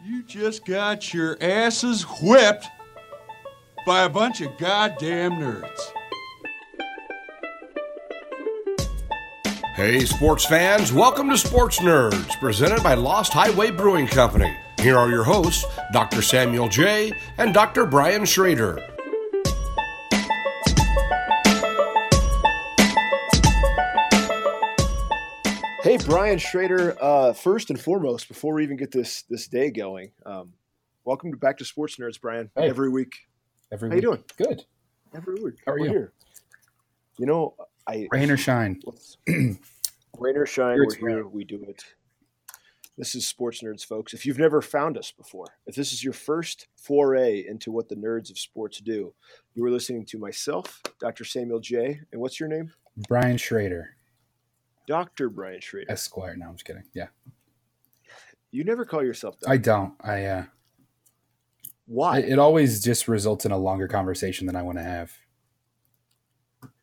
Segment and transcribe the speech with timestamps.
[0.00, 2.66] You just got your asses whipped
[3.84, 5.76] by a bunch of goddamn nerds.
[9.74, 14.56] Hey, sports fans, welcome to Sports Nerds, presented by Lost Highway Brewing Company.
[14.78, 16.22] Here are your hosts, Dr.
[16.22, 17.12] Samuel J.
[17.36, 17.84] and Dr.
[17.84, 18.87] Brian Schrader.
[26.08, 26.96] Brian Schrader.
[27.02, 30.54] Uh, first and foremost, before we even get this this day going, um,
[31.04, 32.50] welcome to back to Sports Nerds, Brian.
[32.56, 32.66] Hey.
[32.70, 33.12] Every week,
[33.70, 34.02] Every week How week.
[34.04, 34.24] you doing?
[34.48, 34.64] Good.
[35.14, 35.56] every week.
[35.66, 35.90] How are you?
[35.90, 36.12] Here.
[37.18, 37.54] You know,
[37.86, 38.80] I Rain or shine.
[39.26, 39.58] rain
[40.36, 41.28] or shine, Here we're here.
[41.28, 41.84] We do it.
[42.96, 44.14] This is Sports Nerds, folks.
[44.14, 47.94] If you've never found us before, if this is your first foray into what the
[47.96, 49.12] nerds of sports do,
[49.54, 51.24] you are listening to myself, Dr.
[51.24, 52.00] Samuel J.
[52.12, 52.72] And what's your name?
[53.08, 53.97] Brian Schrader,
[54.88, 55.28] Dr.
[55.28, 55.92] Brian Schrader.
[55.92, 56.34] Esquire.
[56.36, 56.82] No, I'm just kidding.
[56.94, 57.08] Yeah,
[58.50, 59.48] You never call yourself that.
[59.50, 59.92] I don't.
[60.00, 60.24] I.
[60.24, 60.44] uh
[61.86, 62.18] Why?
[62.20, 65.12] It, it always just results in a longer conversation than I want to have.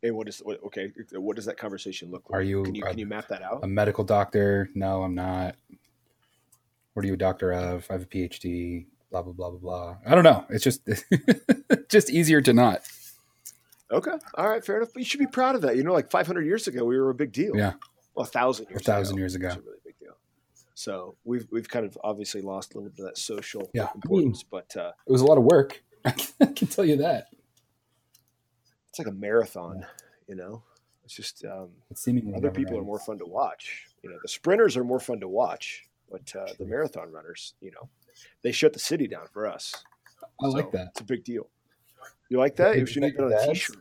[0.04, 0.92] And what is what, okay?
[1.14, 2.38] What does that conversation look like?
[2.40, 3.62] Are you Can you a- can you map that out?
[3.64, 4.70] A medical doctor?
[4.76, 5.56] No, I'm not.
[6.94, 7.88] What are you a doctor of?
[7.90, 8.86] I have a PhD.
[9.12, 9.98] Blah blah blah blah blah.
[10.06, 10.46] I don't know.
[10.50, 10.88] It's just
[11.90, 12.82] just easier to not.
[13.92, 14.90] Okay, all right, fair enough.
[14.94, 15.76] But you should be proud of that.
[15.76, 17.56] You know, like 500 years ago, we were a big deal.
[17.56, 17.74] Yeah.
[18.16, 18.82] Well, a thousand years.
[18.82, 19.48] A thousand ago, years ago.
[19.50, 20.16] a really big deal.
[20.74, 23.90] So we've we've kind of obviously lost a little bit of that social Yeah.
[23.96, 25.84] importance, but uh, It was a lot of work.
[26.06, 26.12] I
[26.56, 27.28] can tell you that.
[28.90, 29.86] it's like a marathon.
[30.28, 30.64] You know,
[31.04, 33.86] it's just um, It's seemingly other people are more fun to watch.
[34.04, 37.72] You know, the sprinters are more fun to watch, but uh, the marathon runners, you
[37.72, 37.90] know,
[38.44, 39.84] they shut the city down for us.
[40.42, 40.88] I like that.
[40.92, 41.48] It's a big deal.
[42.30, 42.76] You like that?
[42.76, 43.48] It should have been on a?
[43.48, 43.78] T-shirt.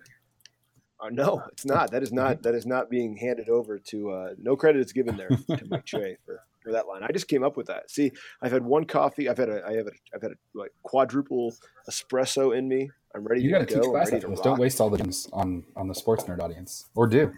[1.04, 1.90] Uh, no, it's not.
[1.90, 2.42] That is not.
[2.42, 4.10] That is not being handed over to.
[4.10, 7.02] Uh, no credit is given there to Mike Trey for, for that line.
[7.02, 7.90] I just came up with that.
[7.90, 9.28] See, I've had one coffee.
[9.28, 9.62] I've had a.
[9.66, 9.92] I have a.
[10.14, 11.54] I've had a like quadruple
[11.88, 12.90] espresso in me.
[13.14, 13.80] I'm ready You to got to go.
[13.82, 14.40] teach class after this.
[14.40, 17.32] Don't waste all the gems on on the sports nerd audience, or do.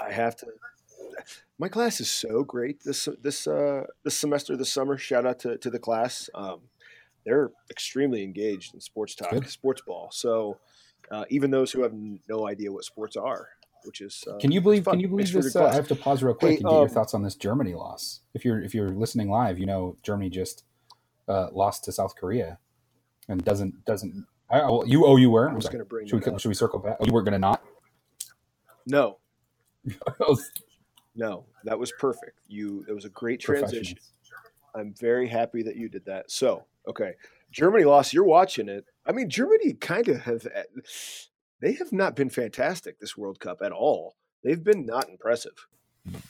[0.00, 0.46] I have to.
[1.58, 4.96] My class is so great this this uh, this semester, this summer.
[4.98, 6.28] Shout out to, to the class.
[6.34, 6.60] Um,
[7.24, 10.10] they're extremely engaged in sports talk, sports ball.
[10.12, 10.58] So
[11.10, 11.92] uh, even those who have
[12.28, 13.48] no idea what sports are,
[13.84, 14.84] which is uh, Can you believe?
[14.84, 15.54] Can you believe this?
[15.54, 17.34] Uh, I have to pause real quick Hey, and get your um, thoughts on this
[17.34, 18.20] Germany loss.
[18.34, 20.64] If you're if you're listening live, you know Germany just
[21.28, 22.58] uh, lost to South Korea,
[23.28, 24.26] and doesn't doesn't.
[24.50, 25.46] I, well, you oh you were.
[25.48, 26.06] I I'm was going to bring.
[26.06, 26.96] Should we should we circle back?
[27.00, 27.62] Oh, you were going to not.
[28.86, 29.18] No,
[31.16, 32.40] no, that was perfect.
[32.46, 33.98] You that was a great transition.
[34.74, 36.30] I'm very happy that you did that.
[36.30, 37.14] So, okay,
[37.50, 38.12] Germany lost.
[38.12, 38.84] You're watching it.
[39.06, 40.46] I mean, Germany kind of have.
[40.46, 40.62] eh,
[41.60, 44.16] They have not been fantastic this World Cup at all.
[44.44, 45.66] They've been not impressive.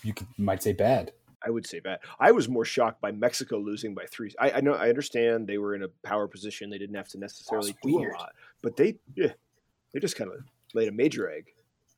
[0.03, 1.13] You could, might say bad.
[1.45, 1.99] I would say bad.
[2.19, 4.33] I was more shocked by Mexico losing by three.
[4.39, 4.73] I, I know.
[4.73, 6.71] I understand they were in a power position.
[6.71, 8.33] They didn't have to necessarily do a lot,
[8.63, 9.33] but they, yeah,
[9.93, 10.39] they just kind of
[10.75, 11.47] laid a major egg.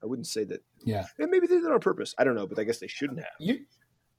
[0.03, 0.63] I wouldn't say that.
[0.85, 2.15] Yeah, And maybe they did it on purpose.
[2.19, 3.29] I don't know, but I guess they shouldn't have.
[3.39, 3.61] you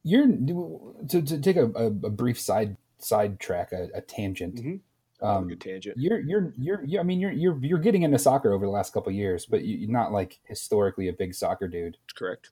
[0.03, 4.55] you're to, to take a, a, brief side side track a, a tangent.
[4.55, 4.79] Mhm.
[5.21, 5.97] Um, Good tangent.
[5.97, 8.93] you're you're you're you I mean you're you're you're getting into soccer over the last
[8.93, 11.97] couple years, but you're not like historically a big soccer dude.
[12.15, 12.51] Correct.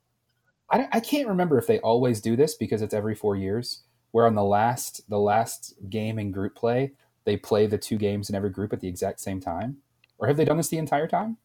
[0.69, 3.83] I, I can't remember if they always do this because it's every four years.
[4.11, 6.93] Where on the last the last game in group play,
[7.25, 9.77] they play the two games in every group at the exact same time,
[10.17, 11.37] or have they done this the entire time?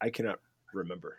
[0.00, 0.40] I cannot
[0.72, 1.18] remember.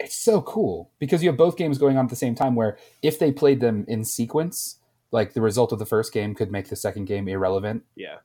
[0.00, 2.54] It's so cool because you have both games going on at the same time.
[2.54, 4.77] Where if they played them in sequence,
[5.10, 8.16] like the result of the first game could make the second game irrelevant, Yeah.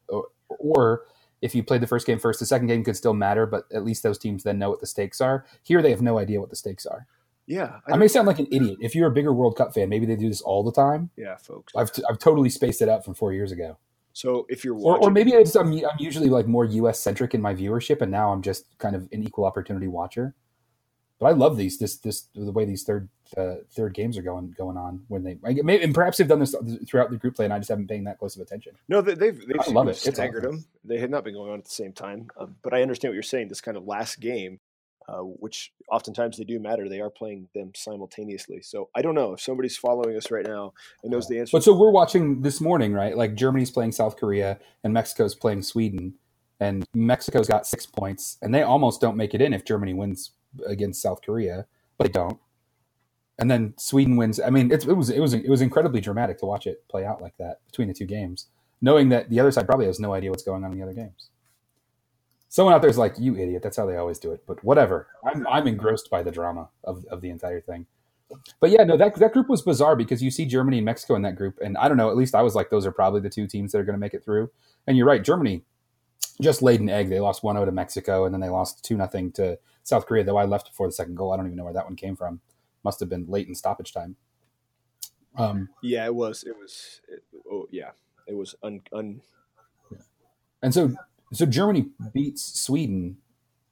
[0.50, 1.04] or
[1.42, 3.84] if you played the first game first, the second game could still matter, but at
[3.84, 5.46] least those teams then know what the stakes are.
[5.62, 7.06] Here, they have no idea what the stakes are.
[7.46, 7.80] Yeah.
[7.92, 8.78] I, may sound like an idiot.
[8.80, 11.10] If you're a bigger World Cup fan, maybe they do this all the time.
[11.18, 11.74] yeah, folks.
[11.76, 13.78] I've, I've totally spaced it out from four years ago.
[14.14, 17.00] So if you're Or, watching, or maybe I just, I'm, I'm usually like more US
[17.00, 20.36] centric in my viewership, and now I'm just kind of an equal opportunity watcher.
[21.20, 23.08] But I love these this this the way these third
[23.38, 26.56] uh, third games are going going on when they and perhaps they've done this
[26.88, 28.74] throughout the group play, and I just haven't paying that close of attention.
[28.88, 29.96] no, they, they've they've I love it.
[29.96, 30.66] Staggered them.
[30.84, 33.16] They had not been going on at the same time, um, but I understand what
[33.16, 33.48] you're saying.
[33.48, 34.60] This kind of last game,
[35.08, 36.90] uh, which oftentimes they do matter.
[36.90, 38.62] They are playing them simultaneously.
[38.62, 40.74] So I don't know if somebody's following us right now
[41.04, 41.58] and knows the answer.
[41.58, 43.16] But so we're watching this morning, right?
[43.16, 46.16] Like Germany's playing South Korea and Mexico's playing Sweden,
[46.60, 50.32] and Mexico's got six points, and they almost don't make it in if Germany wins
[50.68, 51.66] against South Korea,
[51.98, 52.40] but they don't.
[53.40, 54.40] And then Sweden wins.
[54.40, 57.06] I mean, it's, it was it was it was incredibly dramatic to watch it play
[57.06, 58.48] out like that between the two games,
[58.82, 60.94] knowing that the other side probably has no idea what's going on in the other
[60.94, 61.30] games.
[62.50, 63.64] Someone out there is like, "You idiot!
[63.64, 65.08] That's how they always do it." But whatever.
[65.26, 67.88] I'm I'm engrossed by the drama of, of the entire thing.
[68.60, 71.24] but yeah, no, that that group was bizarre because you see Germany and Mexico in
[71.24, 72.12] that group, and I don't know.
[72.12, 74.00] At least I was like, those are probably the two teams that are going to
[74.00, 74.52] make it through.
[74.86, 75.64] And you're right, Germany
[76.42, 77.10] just laid an egg.
[77.10, 80.24] They lost 1-0 to Mexico, and then they lost two nothing to South Korea.
[80.24, 82.16] Though I left before the second goal, I don't even know where that one came
[82.16, 82.42] from.
[82.84, 84.16] Must have been late in stoppage time.
[85.38, 86.44] Um, yeah, it was.
[86.44, 87.02] It was.
[87.08, 87.92] It, oh, yeah,
[88.28, 89.22] it was un, un.
[90.62, 90.94] And so,
[91.34, 93.18] so Germany beats Sweden,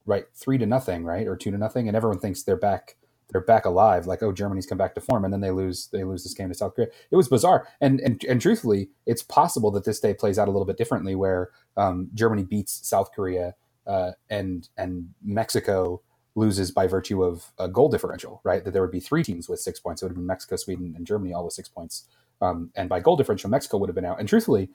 [0.05, 2.97] right, three to nothing, right, or two to nothing, and everyone thinks they're back
[3.31, 6.03] they're back alive like oh germany's come back to form and then they lose they
[6.03, 6.87] lose this game to south korea.
[7.09, 7.67] It was bizarre.
[7.79, 11.15] And and, and truthfully it's possible that this day plays out a little bit differently
[11.15, 13.55] where um, germany beats south korea
[13.87, 16.01] uh, and and mexico
[16.35, 18.63] loses by virtue of a goal differential right?
[18.63, 20.01] That there would be three teams with six points.
[20.01, 22.05] It would have been mexico sweden and germany all with six points
[22.41, 24.19] um, and by goal differential mexico would have been out.
[24.19, 24.69] And truthfully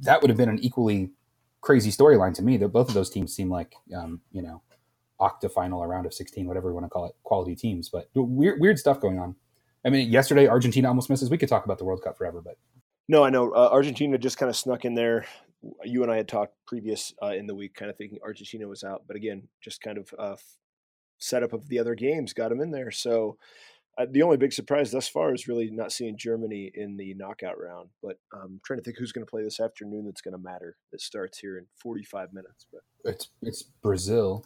[0.00, 1.10] that would have been an equally
[1.60, 4.62] crazy storyline to me that both of those teams seem like um, you know
[5.20, 7.88] octafinal or round of 16, whatever we want to call it, quality teams.
[7.88, 9.36] But weird, weird stuff going on.
[9.84, 11.30] I mean, yesterday Argentina almost misses.
[11.30, 12.56] We could talk about the World Cup forever, but
[13.08, 15.26] no, I know uh, Argentina just kind of snuck in there.
[15.84, 18.82] You and I had talked previous uh, in the week, kind of thinking Argentina was
[18.82, 20.36] out, but again, just kind of uh,
[21.18, 22.90] setup of the other games got them in there.
[22.90, 23.36] So
[23.98, 27.58] uh, the only big surprise thus far is really not seeing Germany in the knockout
[27.58, 27.88] round.
[28.02, 30.42] But I'm um, trying to think who's going to play this afternoon that's going to
[30.42, 30.76] matter.
[30.92, 32.66] That starts here in 45 minutes.
[32.70, 34.44] But it's it's Brazil.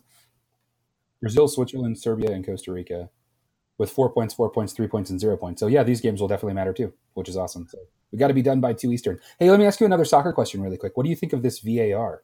[1.21, 3.11] Brazil, Switzerland, Serbia, and Costa Rica
[3.79, 5.61] with four points, four points, three points, and zero points.
[5.61, 7.67] So yeah, these games will definitely matter too, which is awesome.
[7.69, 7.79] So
[8.13, 9.19] we got to be done by two Eastern.
[9.39, 10.97] Hey, let me ask you another soccer question really quick.
[10.97, 12.23] What do you think of this VAR?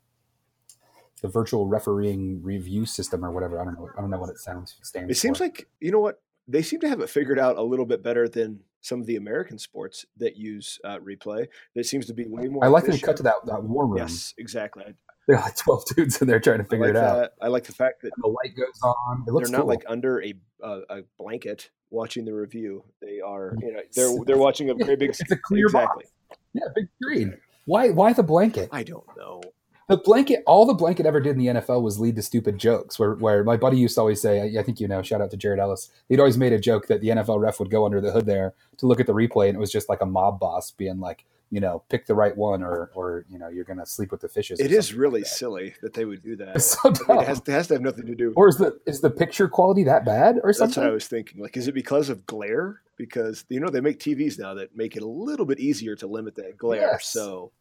[1.23, 3.61] The virtual refereeing review system or whatever.
[3.61, 3.89] I don't know.
[3.97, 5.11] I don't know what it sounds stands.
[5.11, 5.45] It seems for.
[5.45, 8.29] like you know what they seem to have it figured out a little bit better
[8.29, 11.47] than some of the American sports that use uh, replay.
[11.75, 12.65] That seems to be way more.
[12.65, 13.97] I like to cut to that, that war room.
[13.97, 14.85] Yes, exactly.
[15.29, 17.17] They're like twelve dudes, in they're trying to figure like it that.
[17.17, 17.31] out.
[17.43, 19.25] I like the fact that and the light goes on.
[19.27, 19.69] It looks they're not cool.
[19.69, 22.85] like under a uh, a blanket watching the review.
[23.01, 25.11] They are, you know, they're they're watching a very big.
[25.11, 26.05] it's a clear exactly.
[26.29, 26.41] box.
[26.53, 27.37] Yeah, big screen.
[27.65, 27.91] Why?
[27.91, 28.69] Why the blanket?
[28.71, 29.43] I don't know.
[29.89, 32.99] The blanket, all the blanket ever did in the NFL was lead to stupid jokes.
[32.99, 35.37] Where, where my buddy used to always say, I think you know, shout out to
[35.37, 35.91] Jared Ellis.
[36.09, 38.55] He'd always made a joke that the NFL ref would go under the hood there
[38.79, 41.25] to look at the replay, and it was just like a mob boss being like,
[41.51, 44.29] you know, pick the right one, or or you know, you're gonna sleep with the
[44.29, 44.59] fishes.
[44.59, 46.57] It is really like silly that they would do that.
[46.67, 48.33] So I mean, it, has, it, has, to have nothing to do.
[48.37, 50.69] Or is the is the picture quality that bad, or something?
[50.69, 51.41] That's what I was thinking.
[51.41, 52.83] Like, is it because of glare?
[52.97, 56.07] Because you know they make TVs now that make it a little bit easier to
[56.07, 56.81] limit that glare.
[56.93, 57.07] Yes.
[57.09, 57.53] So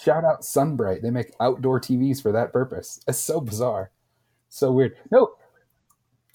[0.00, 1.02] shout out SunBrite.
[1.02, 3.00] They make outdoor TVs for that purpose.
[3.08, 3.90] It's so bizarre,
[4.48, 4.96] so weird.
[5.10, 5.32] No,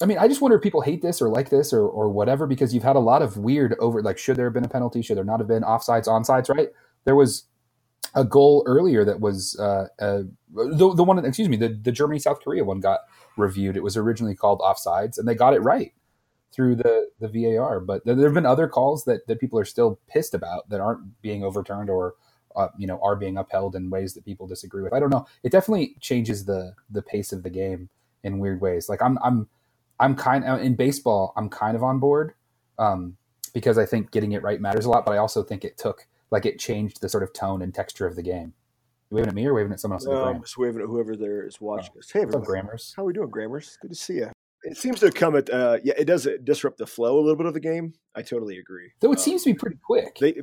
[0.00, 2.46] I mean, I just wonder if people hate this or like this or or whatever
[2.46, 5.02] because you've had a lot of weird over like should there have been a penalty?
[5.02, 6.54] Should there not have been offsides, onsides?
[6.54, 6.68] Right?
[7.04, 7.44] There was
[8.14, 10.22] a goal earlier that was uh, uh,
[10.52, 11.24] the the one.
[11.24, 13.00] Excuse me, the the Germany South Korea one got
[13.36, 13.76] reviewed.
[13.76, 15.92] It was originally called offsides, and they got it right
[16.52, 17.80] through the the VAR.
[17.80, 21.20] But there have been other calls that that people are still pissed about that aren't
[21.22, 22.14] being overturned or
[22.56, 24.92] uh, you know are being upheld in ways that people disagree with.
[24.92, 25.26] I don't know.
[25.42, 27.88] It definitely changes the the pace of the game
[28.24, 28.88] in weird ways.
[28.88, 29.48] Like I'm I'm
[30.00, 31.32] I'm kind of, in baseball.
[31.36, 32.34] I'm kind of on board
[32.78, 33.16] um,
[33.52, 35.04] because I think getting it right matters a lot.
[35.04, 38.06] But I also think it took like it changed the sort of tone and texture
[38.06, 38.54] of the game.
[39.10, 40.06] You waving at me or waving at someone else?
[40.06, 42.00] No, I'm just waving at whoever there is watching oh.
[42.00, 42.10] us.
[42.10, 42.44] Hey, everybody.
[42.44, 42.92] Grammars.
[42.96, 43.78] How are we doing, Grammars?
[43.80, 44.30] Good to see you.
[44.64, 45.94] It seems to come at uh, yeah.
[45.96, 47.94] It does disrupt the flow a little bit of the game.
[48.14, 48.92] I totally agree.
[49.00, 50.18] Though it um, seems to be pretty quick.
[50.18, 50.42] They,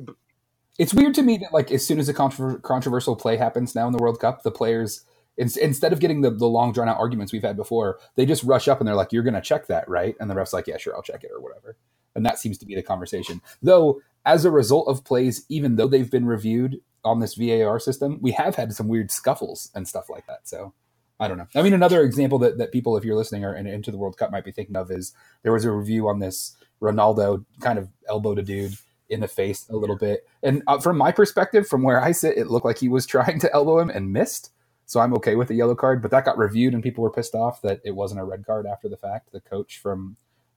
[0.78, 3.86] it's weird to me that like as soon as a controver- controversial play happens now
[3.86, 5.04] in the World Cup, the players
[5.36, 8.68] instead of getting the, the long drawn out arguments we've had before, they just rush
[8.68, 10.78] up and they're like, "You're going to check that, right?" And the ref's like, "Yeah,
[10.78, 11.76] sure, I'll check it or whatever."
[12.14, 13.42] And that seems to be the conversation.
[13.62, 18.18] Though, as a result of plays, even though they've been reviewed on this VAR system,
[18.20, 20.48] we have had some weird scuffles and stuff like that.
[20.48, 20.72] So
[21.20, 21.46] I don't know.
[21.54, 24.30] I mean, another example that, that people, if you're listening or into the World Cup,
[24.30, 25.12] might be thinking of is
[25.42, 28.74] there was a review on this Ronaldo kind of elbowed a dude
[29.08, 30.26] in the face a little bit.
[30.42, 33.38] And uh, from my perspective, from where I sit, it looked like he was trying
[33.40, 34.50] to elbow him and missed.
[34.86, 37.34] So I'm okay with the yellow card, but that got reviewed and people were pissed
[37.34, 39.32] off that it wasn't a red card after the fact.
[39.32, 40.16] The coach from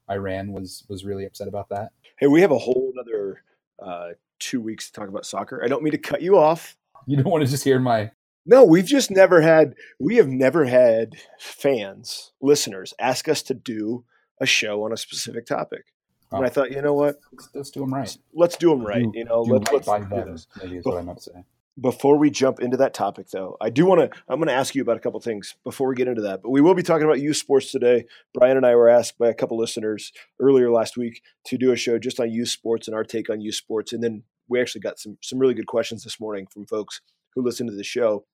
[0.10, 1.92] Iran was was really upset about that.
[2.18, 3.44] Hey, we have a whole other
[3.84, 5.64] uh, two weeks to talk about soccer.
[5.64, 6.78] I don't mean to cut you off.
[7.08, 8.12] You don't want to just hear my.
[8.46, 9.76] No, we've just never had.
[10.00, 14.06] We have never had fans, listeners, ask us to do
[14.40, 15.86] a show on a specific topic.
[16.32, 16.38] Oh.
[16.38, 17.18] And I thought, you know what?
[17.32, 18.18] Let's, let's do them right.
[18.34, 19.04] Let's do them right.
[19.04, 20.48] Do, you know, let's, right let's do this.
[20.62, 21.44] Maybe is what I meant to say.
[21.80, 24.20] Before we jump into that topic, though, I do want to.
[24.28, 26.42] I'm going to ask you about a couple things before we get into that.
[26.42, 28.06] But we will be talking about youth sports today.
[28.34, 31.76] Brian and I were asked by a couple listeners earlier last week to do a
[31.76, 33.94] show just on youth sports and our take on youth sports.
[33.94, 37.02] And then we actually got some some really good questions this morning from folks
[37.36, 38.26] who listened to the show.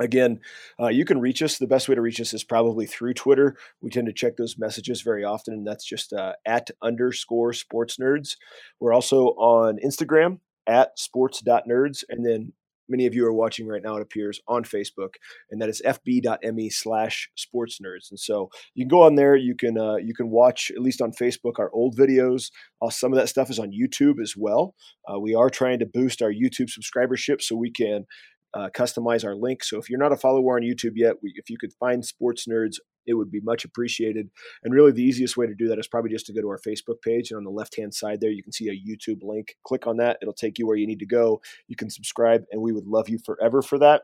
[0.00, 0.40] Again,
[0.80, 1.58] uh, you can reach us.
[1.58, 3.56] The best way to reach us is probably through Twitter.
[3.82, 7.98] We tend to check those messages very often, and that's just uh, at underscore sports
[7.98, 8.36] nerds.
[8.80, 12.04] We're also on Instagram at sports.nerds.
[12.08, 12.52] And then
[12.90, 15.14] many of you are watching right now, it appears on Facebook,
[15.50, 18.10] and that is fb.me slash sports nerds.
[18.10, 19.36] And so you can go on there.
[19.36, 22.50] You can uh, you can watch at least on Facebook our old videos.
[22.82, 24.74] Uh, some of that stuff is on YouTube as well.
[25.10, 28.06] Uh, we are trying to boost our YouTube subscribership so we can
[28.54, 29.62] uh, customize our link.
[29.62, 32.46] So if you're not a follower on YouTube yet, we, if you could find Sports
[32.48, 32.76] Nerds,
[33.06, 34.30] it would be much appreciated.
[34.62, 36.58] And really, the easiest way to do that is probably just to go to our
[36.58, 37.30] Facebook page.
[37.30, 39.56] And on the left hand side there, you can see a YouTube link.
[39.64, 41.40] Click on that, it'll take you where you need to go.
[41.68, 44.02] You can subscribe, and we would love you forever for that.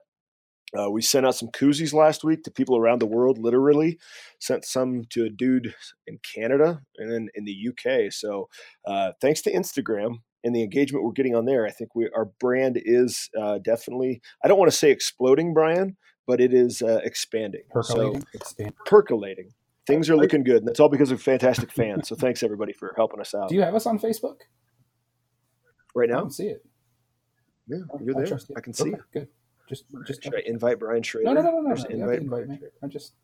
[0.77, 3.99] Uh, we sent out some koozies last week to people around the world, literally.
[4.41, 5.75] Sent some to a dude
[6.07, 8.13] in Canada and then in the UK.
[8.13, 8.49] So
[8.87, 12.31] uh, thanks to Instagram and the engagement we're getting on there, I think we our
[12.41, 15.97] brand is uh, definitely I don't want to say exploding, Brian,
[16.27, 19.53] but it is uh, expanding, percolating, so, percolating.
[19.87, 22.09] Things are looking good, and that's all because of fantastic fans.
[22.09, 23.49] so thanks everybody for helping us out.
[23.49, 24.39] Do you have us on Facebook
[25.95, 26.27] right now?
[26.27, 26.67] I see it.
[27.69, 28.39] Yeah, you're there.
[28.57, 28.89] I can see.
[28.89, 29.29] Okay, good.
[29.69, 31.33] Just, just should I invite Brian Schrader?
[31.33, 31.85] No, no, no, no, no.
[31.89, 32.59] Invite, invite me.
[32.83, 33.15] I just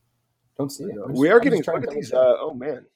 [0.57, 0.95] don't see it.
[0.95, 2.13] Just, we are I'm getting look at these.
[2.13, 2.87] Uh, oh man.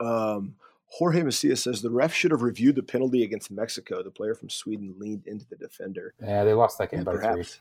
[0.00, 0.54] Um,
[0.86, 4.02] Jorge Macias says the ref should have reviewed the penalty against Mexico.
[4.02, 6.14] The player from Sweden leaned into the defender.
[6.20, 7.54] Yeah, they lost that game by perhaps.
[7.54, 7.60] three.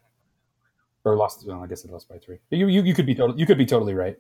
[1.04, 1.46] Or lost.
[1.48, 2.38] Well, I guess they lost by three.
[2.52, 4.18] You, you, you could be total, You could be totally right.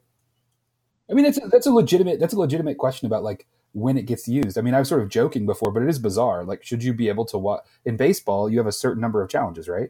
[1.10, 4.06] I mean, that's a, that's a legitimate that's a legitimate question about like when it
[4.06, 4.58] gets used.
[4.58, 6.44] I mean, I was sort of joking before, but it is bizarre.
[6.44, 8.50] Like, should you be able to what in baseball?
[8.50, 9.90] You have a certain number of challenges, right?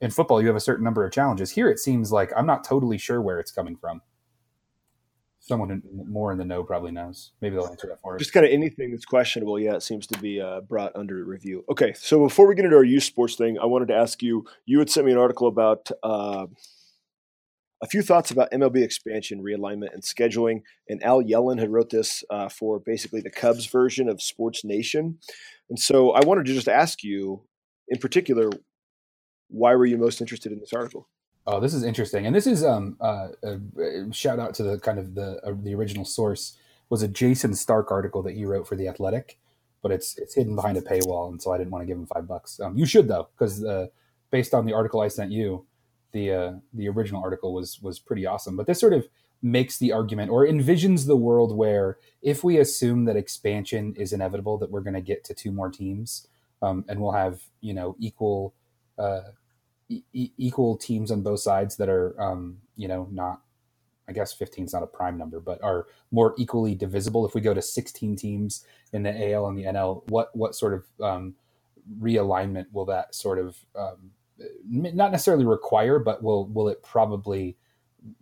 [0.00, 1.52] In football, you have a certain number of challenges.
[1.52, 4.02] Here, it seems like I'm not totally sure where it's coming from
[5.46, 7.32] someone more in the know probably knows.
[7.40, 8.18] Maybe they'll answer that for us.
[8.18, 11.64] Just kind of anything that's questionable, yeah, it seems to be uh, brought under review.
[11.70, 14.44] Okay, so before we get into our youth sports thing, I wanted to ask you.
[14.64, 16.46] You had sent me an article about uh,
[17.82, 20.62] a few thoughts about MLB expansion, realignment, and scheduling.
[20.88, 25.18] And Al Yellon had wrote this uh, for basically the Cubs version of SB Nation.
[25.68, 27.42] And so I wanted to just ask you,
[27.88, 28.50] in particular,
[29.48, 31.08] why were you most interested in this article?
[31.46, 33.56] Oh, this is interesting, and this is um uh, uh
[34.10, 36.56] shout out to the kind of the uh, the original source
[36.88, 39.38] was a Jayson Stark article that he wrote for the Athletic,
[39.82, 42.06] but it's it's hidden behind a paywall, and so I didn't want to give him
[42.06, 42.58] five bucks.
[42.58, 43.88] Um, you should though, because uh,
[44.30, 45.66] based on the article I sent you,
[46.12, 48.56] the uh, the original article was was pretty awesome.
[48.56, 49.06] But this sort of
[49.42, 54.58] makes the argument or envisions the world where if we assume that expansion is inevitable,
[54.58, 56.26] that we're going to get to two more teams,
[56.62, 58.52] um, and we'll have you know equal.
[58.98, 59.20] Uh,
[60.12, 63.40] equal teams on both sides that are, um, you know, not,
[64.08, 67.26] I guess 15 is not a prime number, but are more equally divisible.
[67.26, 70.74] If we go to 16 teams in the AL and the NL, what what sort
[70.74, 71.34] of um,
[72.00, 74.10] realignment will that sort of um,
[74.68, 77.56] not necessarily require, but will will it probably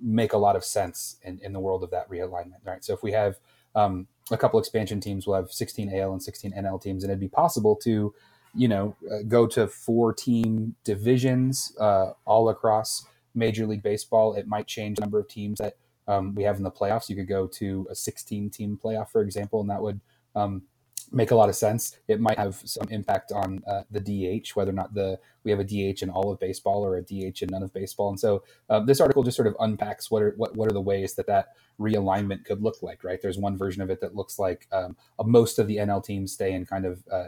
[0.00, 2.84] make a lot of sense in, in the world of that realignment, right?
[2.84, 3.36] So if we have
[3.74, 7.20] um, a couple expansion teams, we'll have 16 AL and 16 NL teams, and it'd
[7.20, 8.14] be possible to
[8.54, 14.34] you know, uh, go to four team divisions uh, all across Major League Baseball.
[14.34, 17.08] It might change the number of teams that um, we have in the playoffs.
[17.08, 20.00] You could go to a 16 team playoff, for example, and that would
[20.34, 20.62] um,
[21.12, 21.96] make a lot of sense.
[22.08, 25.60] It might have some impact on uh, the DH, whether or not the we have
[25.60, 28.08] a DH in all of baseball or a DH in none of baseball.
[28.08, 30.80] And so uh, this article just sort of unpacks what are what, what are the
[30.80, 33.04] ways that that realignment could look like.
[33.04, 33.20] Right?
[33.20, 36.52] There's one version of it that looks like um, most of the NL teams stay
[36.52, 37.26] in kind of uh,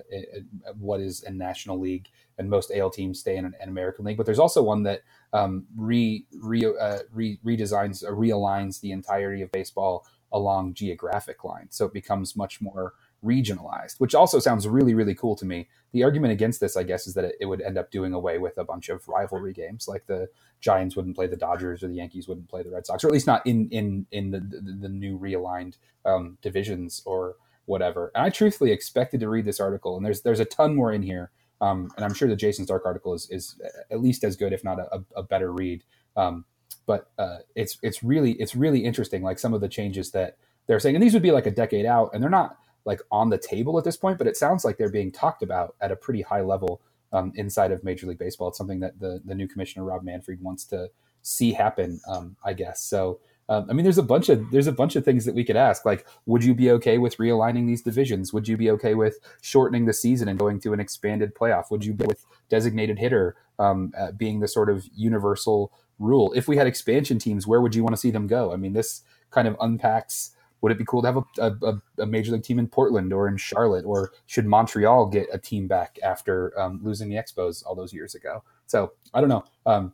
[0.78, 4.16] what is a National League, and most AL teams stay in an, an American League.
[4.16, 5.02] But there's also one that
[5.32, 11.76] um, re, re, uh, re redesigns or realigns the entirety of baseball along geographic lines,
[11.76, 12.94] so it becomes much more
[13.26, 15.68] regionalized, which also sounds really, really cool to me.
[15.92, 18.38] The argument against this, I guess, is that it, it, would end up doing away
[18.38, 20.28] with a bunch of rivalry games, like the
[20.60, 23.12] Giants wouldn't play the Dodgers or the Yankees wouldn't play the Red Sox, or at
[23.12, 28.12] least not in in in the the, the new realigned um, divisions or whatever.
[28.14, 31.02] And I truthfully expected to read this article, and there's there's a ton more in
[31.02, 31.30] here,
[31.60, 34.64] um, and I'm sure the Jayson Stark article is is at least as good, if
[34.64, 35.82] not a, a better read.
[36.16, 36.44] Um,
[36.86, 40.80] but uh, it's it's really it's really interesting, like some of the changes that they're
[40.80, 43.38] saying, and these would be like a decade out, and they're not like on the
[43.38, 46.22] table at this point, but it sounds like they're being talked about at a pretty
[46.22, 46.80] high level
[47.12, 48.48] um, inside of Major League Baseball.
[48.48, 50.88] It's something that the the new commissioner Rob Manfred wants to
[51.22, 52.82] see happen, um, I guess.
[52.82, 53.20] So.
[53.48, 55.54] Um, I mean, there's a bunch of there's a bunch of things that we could
[55.54, 55.84] ask.
[55.84, 58.32] Like, would you be okay with realigning these divisions?
[58.32, 61.70] Would you be okay with shortening the season and going to an expanded playoff?
[61.70, 66.32] Would you be with designated hitter um, uh, being the sort of universal rule?
[66.34, 68.52] If we had expansion teams, where would you want to see them go?
[68.52, 70.32] I mean, this kind of unpacks
[70.66, 73.28] would it be cool to have a, a, a, major league team in Portland or
[73.28, 77.76] in Charlotte, or should Montreal get a team back after um, losing the Expos all
[77.76, 78.42] those years ago?
[78.66, 79.44] So I don't know.
[79.64, 79.92] Um,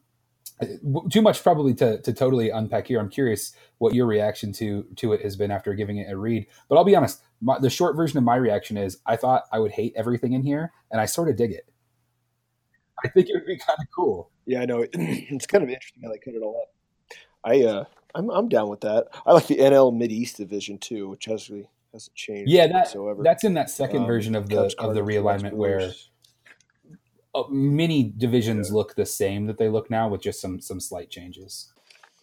[1.10, 3.00] too much probably to, to totally unpack here.
[3.00, 6.46] I'm curious what your reaction to to it has been after giving it a read.
[6.70, 9.58] But I'll be honest, my, the short version of my reaction is I thought I
[9.58, 11.68] would hate everything in here, and I sort of dig it.
[13.04, 14.30] I think it would be kind of cool.
[14.46, 14.86] Yeah, I know.
[14.94, 17.18] It's kind of interesting how they cut it all up.
[17.44, 19.08] I uh, I'm I'm down with that.
[19.26, 22.50] I like the NL Mid East division too, which has really hasn't changed.
[22.50, 23.22] Yeah, that whatsoever.
[23.22, 25.92] that's in that second um, version of the of the realignment where
[27.34, 28.74] uh, many divisions yeah.
[28.74, 31.72] look the same that they look now with just some some slight changes.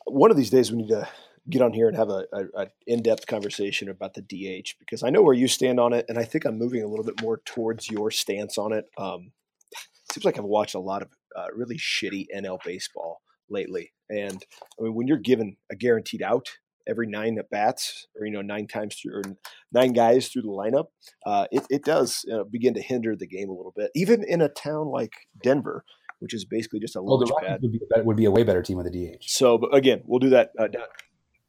[0.05, 1.07] One of these days, we need to
[1.49, 5.09] get on here and have a, a, a, in-depth conversation about the DH because I
[5.09, 7.41] know where you stand on it, and I think I'm moving a little bit more
[7.45, 8.85] towards your stance on it.
[8.97, 9.31] Um,
[9.71, 14.43] it seems like I've watched a lot of uh, really shitty NL baseball lately, and
[14.79, 16.47] I mean when you're given a guaranteed out
[16.87, 19.21] every nine at bats, or you know nine times through, or
[19.71, 20.87] nine guys through the lineup,
[21.25, 23.91] uh, it, it does uh, begin to hinder the game a little bit.
[23.95, 25.85] Even in a town like Denver,
[26.19, 28.43] which is basically just a well, launch pad, would be, a, would be a way
[28.43, 29.29] better team with a DH.
[29.29, 30.51] So, but again, we'll do that.
[30.57, 30.67] Uh,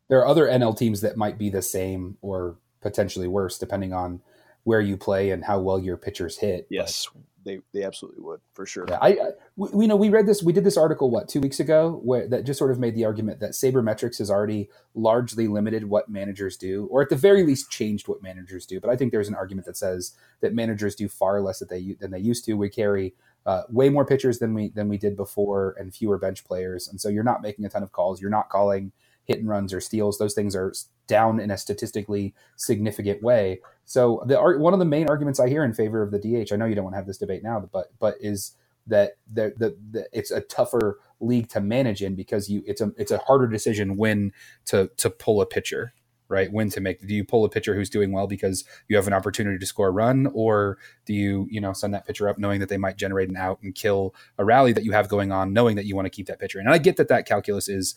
[0.08, 4.20] there are other NL teams that might be the same or potentially worse, depending on
[4.64, 6.66] where you play and how well your pitchers hit.
[6.70, 8.84] Yes, but, they they absolutely would for sure.
[8.88, 11.40] Yeah, I, I we, you know we read this we did this article what two
[11.40, 15.48] weeks ago where that just sort of made the argument that sabermetrics has already largely
[15.48, 18.80] limited what managers do, or at the very least changed what managers do.
[18.80, 21.96] But I think there's an argument that says that managers do far less that they
[22.00, 22.54] than they used to.
[22.54, 23.14] We carry
[23.46, 27.00] uh, way more pitchers than we than we did before, and fewer bench players, and
[27.00, 28.20] so you're not making a ton of calls.
[28.20, 28.92] You're not calling
[29.30, 30.18] hit and runs or steals.
[30.18, 30.74] Those things are
[31.06, 33.60] down in a statistically significant way.
[33.86, 36.56] So the one of the main arguments I hear in favor of the DH, I
[36.56, 38.54] know you don't want to have this debate now, but but is
[38.88, 42.92] that the, the, the it's a tougher league to manage in because you it's a
[42.98, 44.32] it's a harder decision when
[44.66, 45.94] to to pull a pitcher
[46.28, 49.06] right when to make do you pull a pitcher who's doing well because you have
[49.06, 52.38] an opportunity to score a run or do you you know send that pitcher up
[52.38, 55.32] knowing that they might generate an out and kill a rally that you have going
[55.32, 56.66] on knowing that you want to keep that pitcher in.
[56.66, 57.94] and i get that that calculus is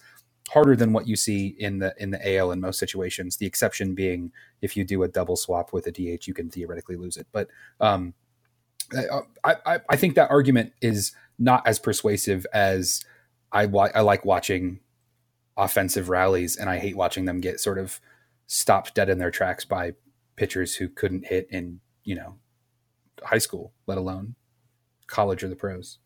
[0.50, 3.38] harder than what you see in the in the AL in most situations.
[3.38, 4.32] The exception being
[4.62, 7.28] if you do a double swap with a DH, you can theoretically lose it.
[7.32, 8.14] But um,
[9.44, 13.04] I, I, I think that argument is not as persuasive as
[13.52, 14.80] I I like watching
[15.56, 18.00] offensive rallies, and I hate watching them get sort of
[18.48, 19.94] stopped dead in their tracks by
[20.36, 22.36] pitchers who couldn't hit in you know
[23.24, 24.36] high school, let alone
[25.08, 26.00] college or the pros.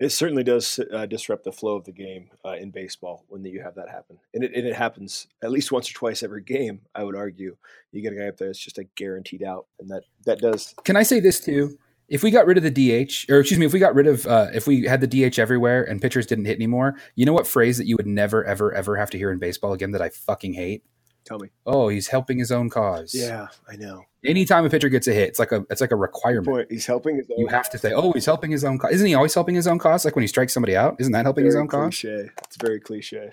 [0.00, 3.62] It certainly does uh, disrupt the flow of the game uh, in baseball when you
[3.62, 6.80] have that happen, and it, and it happens at least once or twice every game.
[6.94, 7.56] I would argue
[7.92, 10.74] you get a guy up there that's just a guaranteed out, and that that does.
[10.84, 11.78] Can I say this too?
[12.08, 14.26] If we got rid of the DH, or excuse me, if we got rid of,
[14.26, 17.46] uh, if we had the DH everywhere and pitchers didn't hit anymore, you know what
[17.46, 20.10] phrase that you would never, ever, ever have to hear in baseball again that I
[20.10, 20.84] fucking hate?
[21.24, 21.48] Tell me.
[21.64, 23.14] Oh, he's helping his own cause.
[23.14, 24.04] Yeah, I know.
[24.24, 26.46] Anytime a pitcher gets a hit, it's like a it's like a requirement.
[26.46, 27.38] Boy, he's helping his own.
[27.38, 29.66] You have to say, "Oh, he's helping his own cause." Isn't he always helping his
[29.66, 30.04] own cause?
[30.04, 32.24] Like when he strikes somebody out, isn't that helping very his own cliche.
[32.28, 32.30] cause?
[32.46, 33.30] It's very cliche.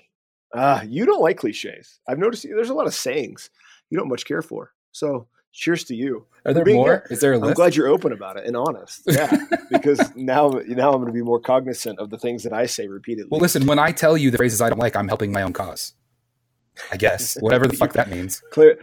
[0.53, 1.99] Ah, uh, you don't like cliches.
[2.07, 3.49] I've noticed there's a lot of sayings
[3.89, 4.71] you don't much care for.
[4.91, 6.25] So cheers to you.
[6.45, 7.05] Are there more?
[7.09, 7.49] Is there a list?
[7.49, 9.01] I'm glad you're open about it and honest.
[9.11, 9.35] Yeah,
[9.69, 12.87] because now now I'm going to be more cognizant of the things that I say
[12.87, 13.29] repeatedly.
[13.29, 15.53] Well, listen, when I tell you the phrases I don't like, I'm helping my own
[15.53, 15.93] cause.
[16.91, 18.41] I guess whatever the fuck that means.
[18.51, 18.79] Clear.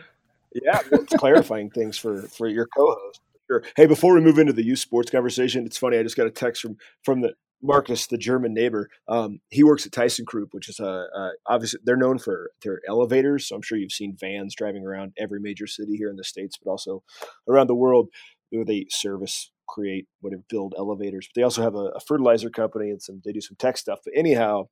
[0.54, 3.20] Yeah, well, clarifying things for for your co-host.
[3.50, 3.62] Sure.
[3.76, 5.98] Hey, before we move into the youth sports conversation, it's funny.
[5.98, 8.88] I just got a text from from the Marcus, the German neighbor.
[9.08, 13.48] Um, he works at ThyssenKrupp, which is a, a obviously they're known for their elevators.
[13.48, 16.56] So I'm sure you've seen vans driving around every major city here in the states,
[16.62, 17.02] but also
[17.48, 18.08] around the world.
[18.50, 21.28] Where they service, create, whatever, build elevators.
[21.28, 23.20] But they also have a, a fertilizer company and some.
[23.24, 23.98] They do some tech stuff.
[24.04, 24.68] But anyhow,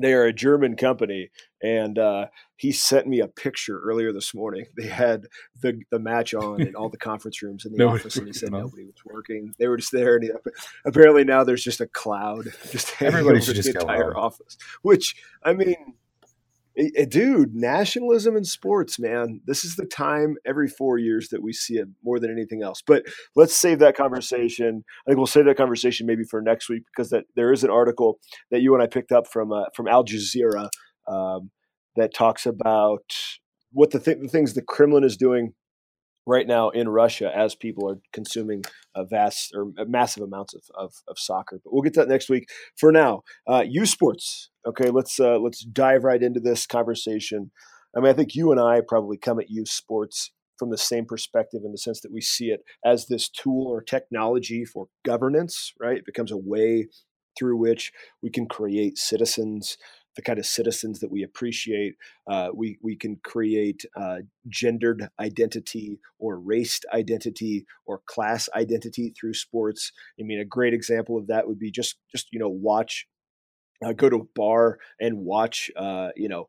[0.00, 1.30] they are a German company,
[1.62, 4.66] and uh, he sent me a picture earlier this morning.
[4.76, 5.26] They had
[5.60, 8.52] the the match on in all the conference rooms in the office, and he said
[8.52, 9.54] nobody was working.
[9.58, 10.30] They were just there, and he,
[10.84, 14.56] apparently now there's just a cloud just everybody should just the entire office.
[14.82, 15.94] Which I mean,
[17.08, 19.40] dude, nationalism in sports, man.
[19.46, 22.82] This is the time every four years that we see it more than anything else.
[22.86, 23.04] But
[23.36, 24.84] let's save that conversation.
[25.06, 27.70] I think we'll save that conversation maybe for next week because that there is an
[27.70, 28.18] article
[28.50, 30.68] that you and I picked up from uh, from Al Jazeera
[31.08, 31.50] um,
[31.96, 33.14] that talks about
[33.72, 35.52] what the, th- the things the Kremlin is doing
[36.30, 38.62] right now in Russia as people are consuming
[38.94, 41.60] a vast or massive amounts of, of, of, soccer.
[41.62, 42.48] But we'll get to that next week.
[42.78, 44.50] For now, uh, youth sports.
[44.66, 47.50] Okay, let's uh, let's dive right into this conversation.
[47.96, 51.04] I mean, I think you and I probably come at youth sports from the same
[51.04, 55.72] perspective in the sense that we see it as this tool or technology for governance.
[55.80, 56.86] Right, it becomes a way
[57.38, 59.76] through which we can create citizens
[60.20, 61.94] the kind of citizens that we appreciate.
[62.30, 69.32] Uh, we we can create uh, gendered identity or race identity or class identity through
[69.32, 69.92] sports.
[70.20, 73.06] I mean, a great example of that would be just just you know watch
[73.84, 76.48] uh, go to a bar and watch, uh, you know,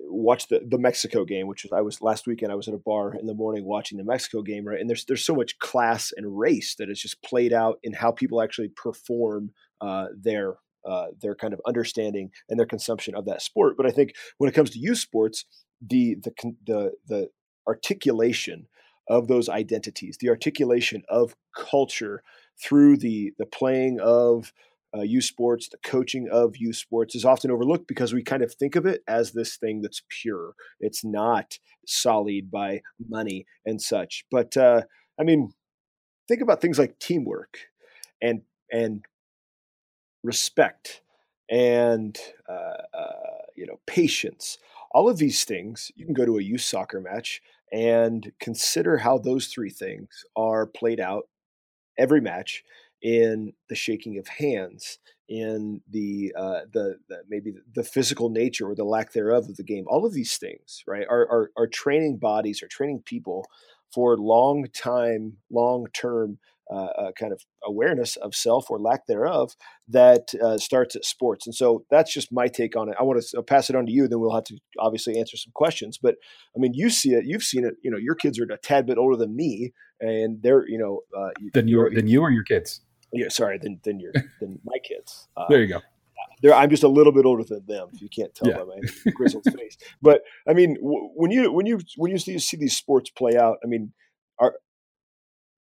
[0.00, 2.52] watch the, the Mexico game, which was I was last weekend.
[2.52, 4.80] I was at a bar in the morning watching the Mexico game, right?
[4.80, 8.12] And there's there's so much class and race that is just played out in how
[8.12, 13.42] people actually perform uh, their uh, their kind of understanding and their consumption of that
[13.42, 13.76] sport.
[13.76, 15.44] But I think when it comes to youth sports,
[15.80, 16.32] the the
[16.66, 17.28] the the
[17.66, 18.66] articulation
[19.08, 22.22] of those identities, the articulation of culture
[22.62, 24.52] through the the playing of
[24.96, 28.54] uh, youth sports, the coaching of youth sports is often overlooked because we kind of
[28.54, 30.54] think of it as this thing that's pure.
[30.80, 34.24] It's not sullied by money and such.
[34.30, 34.82] But uh,
[35.20, 35.52] I mean,
[36.26, 37.58] think about things like teamwork
[38.22, 39.04] and and
[40.28, 41.00] respect
[41.50, 44.58] and uh, uh, you know patience.
[44.92, 49.18] All of these things you can go to a youth soccer match and consider how
[49.18, 51.24] those three things are played out
[51.98, 52.62] every match
[53.02, 58.74] in the shaking of hands, in the uh, the, the, maybe the physical nature or
[58.74, 59.86] the lack thereof of the game.
[59.88, 63.46] All of these things, right, are are, are training bodies, are training people
[63.94, 66.38] for long time, long term
[66.70, 69.54] uh, uh, kind of awareness of self or lack thereof
[69.88, 71.46] that uh, starts at sports.
[71.46, 72.96] And so that's just my take on it.
[72.98, 75.52] I want to pass it on to you, then we'll have to obviously answer some
[75.54, 75.98] questions.
[75.98, 76.16] But
[76.54, 77.74] I mean, you see it, you've seen it.
[77.82, 81.00] You know, your kids are a tad bit older than me, and they're you know
[81.18, 82.82] uh, than you than you or your kids.
[83.12, 85.28] Yeah, sorry, than than your than my kids.
[85.36, 85.80] Uh, there you go.
[86.54, 87.88] I'm just a little bit older than them.
[87.92, 88.58] If you can't tell yeah.
[88.58, 92.38] by my grizzled face, but I mean, w- when you when you when you see,
[92.38, 93.92] see, these sports play out, I mean,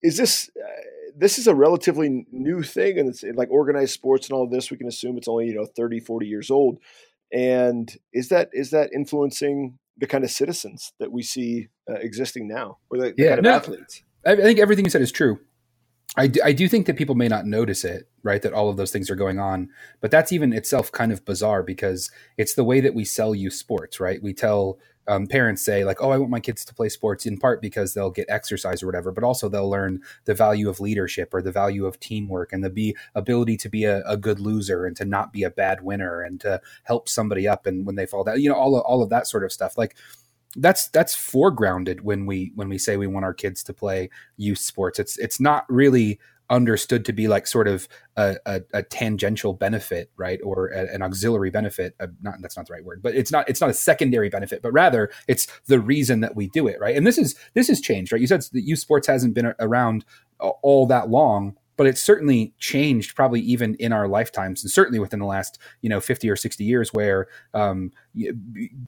[0.02, 0.68] is this uh,
[1.16, 4.70] this is a relatively new thing, and it's like organized sports and all this.
[4.70, 6.78] We can assume it's only you know 30, 40 years old,
[7.32, 12.48] and is that is that influencing the kind of citizens that we see uh, existing
[12.48, 14.02] now, or the, the yeah, kind of no, athletes?
[14.26, 15.40] I think everything you said is true.
[16.16, 18.40] I do, I do think that people may not notice it, right?
[18.40, 19.68] That all of those things are going on,
[20.00, 23.50] but that's even itself kind of bizarre because it's the way that we sell you
[23.50, 24.22] sports, right?
[24.22, 27.38] We tell um, parents say like, "Oh, I want my kids to play sports in
[27.38, 31.32] part because they'll get exercise or whatever, but also they'll learn the value of leadership
[31.32, 34.86] or the value of teamwork and the be ability to be a, a good loser
[34.86, 38.06] and to not be a bad winner and to help somebody up and when they
[38.06, 39.78] fall down, you know, all of, all of that sort of stuff.
[39.78, 39.96] Like
[40.56, 44.58] that's that's foregrounded when we when we say we want our kids to play youth
[44.58, 44.98] sports.
[44.98, 46.18] It's it's not really
[46.50, 51.02] understood to be like sort of a, a, a tangential benefit, right, or a, an
[51.02, 51.94] auxiliary benefit.
[52.00, 54.62] Uh, not that's not the right word, but it's not it's not a secondary benefit,
[54.62, 56.96] but rather it's the reason that we do it, right?
[56.96, 58.20] And this is this has changed, right?
[58.20, 60.04] You said that youth sports hasn't been around
[60.38, 65.20] all that long but it's certainly changed probably even in our lifetimes and certainly within
[65.20, 68.36] the last you know 50 or 60 years where um, you,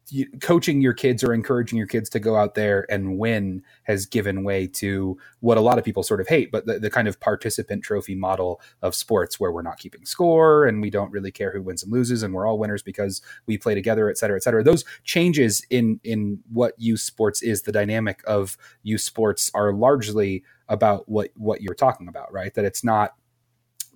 [0.08, 4.06] you, coaching your kids or encouraging your kids to go out there and win has
[4.06, 7.06] given way to what a lot of people sort of hate but the, the kind
[7.06, 11.30] of participant trophy model of sports where we're not keeping score and we don't really
[11.30, 14.36] care who wins and loses and we're all winners because we play together et cetera
[14.36, 19.50] et cetera those changes in in what youth sports is the dynamic of youth sports
[19.54, 22.52] are largely about what what you're talking about, right?
[22.54, 23.14] That it's not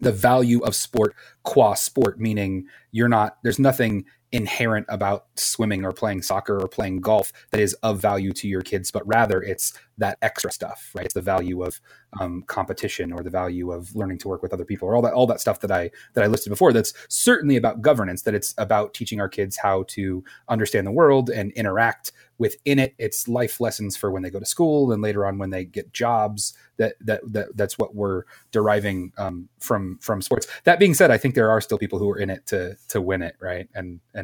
[0.00, 5.92] the value of sport qua sport, meaning you're not there's nothing inherent about swimming or
[5.92, 9.74] playing soccer or playing golf that is of value to your kids, but rather it's
[9.98, 11.04] that extra stuff, right?
[11.04, 11.80] It's the value of
[12.20, 15.12] um, competition or the value of learning to work with other people or all that
[15.12, 16.72] all that stuff that I that I listed before.
[16.72, 18.22] That's certainly about governance.
[18.22, 22.94] That it's about teaching our kids how to understand the world and interact within it.
[22.98, 25.92] It's life lessons for when they go to school and later on when they get
[25.92, 26.54] jobs.
[26.78, 30.46] That that, that that's what we're deriving um, from from sports.
[30.64, 33.00] That being said, I think there are still people who are in it to to
[33.00, 33.68] win it, right?
[33.74, 34.21] And and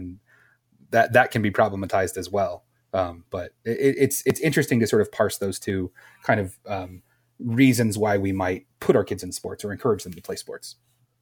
[0.90, 2.64] that that can be problematized as well.
[2.92, 5.90] Um, but it, it's it's interesting to sort of parse those two
[6.22, 7.02] kind of um,
[7.38, 10.76] reasons why we might put our kids in sports or encourage them to play sports.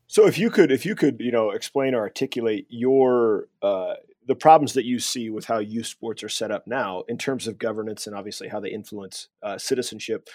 [0.06, 3.94] So if you could if you could you know explain or articulate your uh,
[4.26, 7.46] the problems that you see with how youth sports are set up now in terms
[7.46, 10.28] of governance and obviously how they influence uh, citizenship,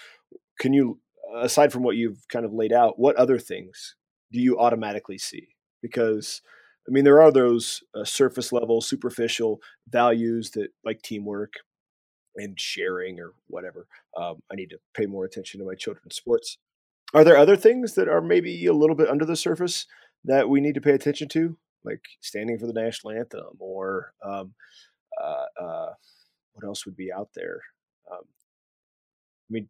[0.58, 0.98] can you
[1.34, 3.96] aside from what you've kind of laid out, what other things
[4.30, 5.48] do you automatically see?
[5.80, 6.42] Because
[6.88, 11.54] I mean, there are those uh, surface level, superficial values that like teamwork
[12.36, 13.86] and sharing or whatever.
[14.16, 16.58] Um, I need to pay more attention to my children's sports.
[17.14, 19.86] Are there other things that are maybe a little bit under the surface
[20.24, 24.54] that we need to pay attention to, like standing for the national anthem or um,
[25.22, 25.92] uh, uh,
[26.54, 27.60] what else would be out there?
[28.10, 29.68] Um, I mean,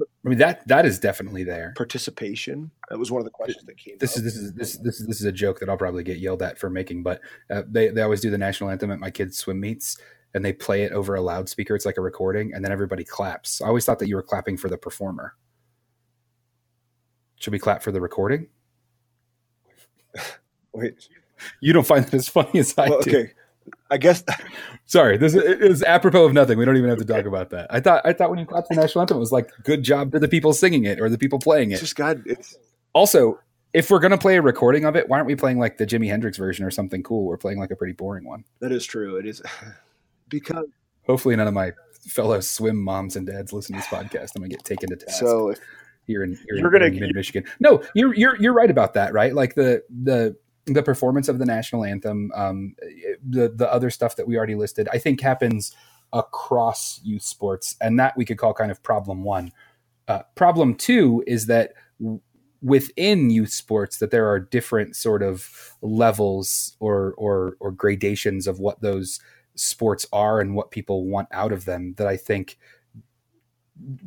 [0.00, 1.72] I mean that that is definitely there.
[1.76, 2.70] Participation.
[2.90, 3.96] That was one of the questions that came.
[3.98, 4.24] This up.
[4.24, 6.42] is this is this this is this is a joke that I'll probably get yelled
[6.42, 9.38] at for making, but uh, they they always do the national anthem at my kids'
[9.38, 9.98] swim meets,
[10.34, 11.74] and they play it over a loudspeaker.
[11.74, 13.60] It's like a recording, and then everybody claps.
[13.60, 15.34] I always thought that you were clapping for the performer.
[17.36, 18.48] Should we clap for the recording?
[20.72, 21.08] Wait,
[21.60, 23.10] you don't find that as funny as I well, do.
[23.10, 23.32] okay.
[23.90, 24.22] I guess
[24.86, 26.58] Sorry, this is, apropos of nothing.
[26.58, 27.66] We don't even have to talk about that.
[27.70, 30.12] I thought I thought when you clapped the national anthem, it was like good job
[30.12, 31.84] to the people singing it or the people playing it's it.
[31.84, 32.22] just God.
[32.26, 32.56] It's
[32.94, 33.38] Also,
[33.74, 36.08] if we're gonna play a recording of it, why aren't we playing like the Jimi
[36.08, 37.24] Hendrix version or something cool?
[37.24, 38.44] We're playing like a pretty boring one.
[38.60, 39.16] that is true.
[39.16, 39.42] It is
[40.28, 40.66] because
[41.06, 41.72] Hopefully, none of my
[42.06, 44.32] fellow swim moms and dads listen to this podcast.
[44.36, 45.18] I'm gonna get taken to task.
[45.20, 45.50] so.
[45.50, 45.58] If,
[46.06, 47.44] here in here You're in- gonna- in Michigan.
[47.60, 49.34] No, you're you're you're right about that, right?
[49.34, 50.36] Like the the
[50.74, 52.74] the performance of the national anthem, um,
[53.26, 55.74] the the other stuff that we already listed, I think happens
[56.12, 59.52] across youth sports, and that we could call kind of problem one.
[60.06, 61.72] Uh, problem two is that
[62.62, 68.58] within youth sports that there are different sort of levels or or or gradations of
[68.58, 69.20] what those
[69.54, 72.58] sports are and what people want out of them that I think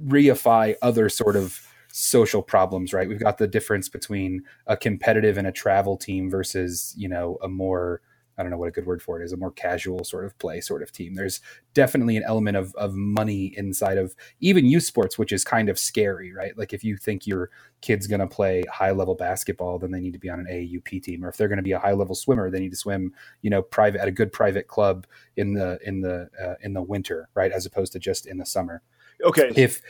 [0.06, 3.08] reify other sort of social problems right?
[3.08, 7.48] We've got the difference between a competitive and a travel team versus you know a
[7.48, 8.02] more
[8.38, 10.38] i don't know what a good word for it is a more casual sort of
[10.40, 11.16] play sort of team.
[11.16, 11.42] There's
[11.74, 15.78] definitely an element of, of money inside of even youth sports which is kind of
[15.78, 16.58] scary right?
[16.58, 17.50] Like if you think your
[17.82, 21.04] kid's going to play high level basketball then they need to be on an aaup
[21.04, 21.24] team.
[21.26, 23.50] Or if they're going to be a high level swimmer they need to swim you
[23.50, 27.30] know private at a good private club in the in the uh, in the winter
[27.36, 27.52] right?
[27.52, 28.82] As opposed to just in the summer.
[29.24, 29.82] Okay, if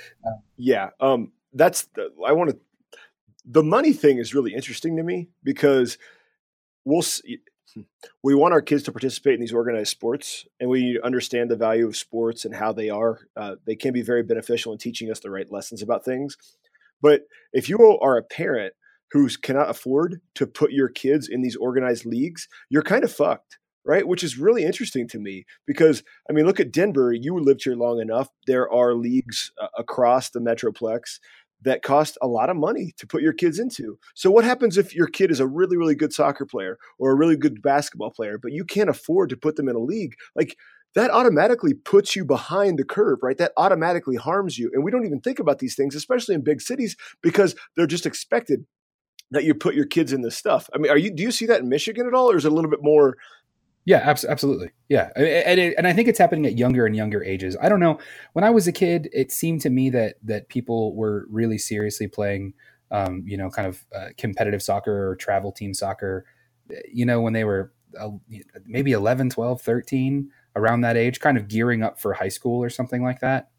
[0.57, 0.89] yeah.
[0.99, 2.59] Um, that's the, I want to.
[3.45, 5.97] The money thing is really interesting to me because
[6.85, 7.39] we'll see,
[8.23, 11.87] we want our kids to participate in these organized sports, and we understand the value
[11.87, 13.19] of sports and how they are.
[13.35, 16.37] Uh, they can be very beneficial in teaching us the right lessons about things.
[17.01, 17.21] But
[17.53, 18.73] if you are a parent
[19.11, 23.57] who cannot afford to put your kids in these organized leagues, you're kind of fucked,
[23.85, 24.07] right?
[24.07, 27.11] Which is really interesting to me because I mean, look at Denver.
[27.11, 28.29] You lived here long enough.
[28.47, 31.19] There are leagues uh, across the metroplex
[31.63, 33.97] that cost a lot of money to put your kids into.
[34.15, 37.15] So what happens if your kid is a really really good soccer player or a
[37.15, 40.15] really good basketball player, but you can't afford to put them in a league?
[40.35, 40.57] Like
[40.95, 43.37] that automatically puts you behind the curve, right?
[43.37, 44.69] That automatically harms you.
[44.73, 48.05] And we don't even think about these things, especially in big cities, because they're just
[48.05, 48.65] expected
[49.31, 50.69] that you put your kids in this stuff.
[50.73, 52.51] I mean, are you do you see that in Michigan at all, or is it
[52.51, 53.17] a little bit more?
[53.85, 54.69] Yeah, abs- absolutely.
[54.89, 57.57] Yeah, and, it, and I think it's happening at younger and younger ages.
[57.61, 57.99] I don't know.
[58.33, 62.07] When I was a kid, it seemed to me that that people were really seriously
[62.07, 62.53] playing,
[62.91, 66.25] um, you know, kind of uh, competitive soccer or travel team soccer.
[66.91, 68.09] You know, when they were uh,
[68.65, 72.69] maybe 11, 12, 13, around that age, kind of gearing up for high school or
[72.69, 73.49] something like that.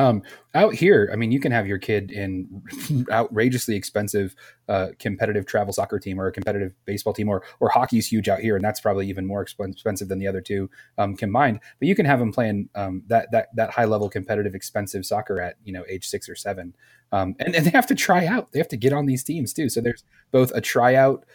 [0.00, 0.22] Um,
[0.54, 2.62] out here, I mean, you can have your kid in
[3.12, 4.34] outrageously expensive
[4.66, 8.40] uh, competitive travel soccer team or a competitive baseball team, or or hockey's huge out
[8.40, 11.60] here, and that's probably even more expensive than the other two um, combined.
[11.78, 15.38] But you can have them playing um, that that that high level competitive expensive soccer
[15.38, 16.74] at you know age six or seven,
[17.12, 18.52] um, and, and they have to try out.
[18.52, 19.68] They have to get on these teams too.
[19.68, 21.26] So there's both a tryout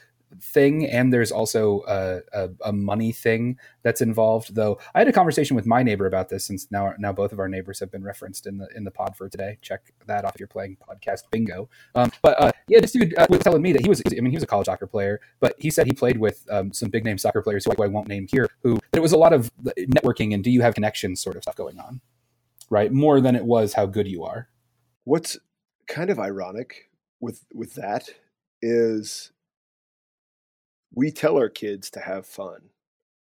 [0.42, 4.80] thing and there's also a, a, a, money thing that's involved though.
[4.94, 7.48] I had a conversation with my neighbor about this since now now both of our
[7.48, 9.58] neighbors have been referenced in the in the pod for today.
[9.62, 11.70] Check that off if you're playing podcast bingo.
[11.96, 14.32] Um, but uh, yeah this dude uh, was telling me that he was i mean
[14.32, 17.06] he was a college soccer player but he said he played with um, some big
[17.06, 20.34] name soccer players who i won't name here who there was a lot of networking
[20.34, 22.02] and do you have connections sort of stuff going on
[22.70, 22.92] right?
[22.92, 24.50] More than it was how good you are.
[25.04, 25.38] What's
[25.88, 28.10] kind of ironic with with that
[28.62, 29.32] is
[30.94, 32.70] we tell our kids to have fun,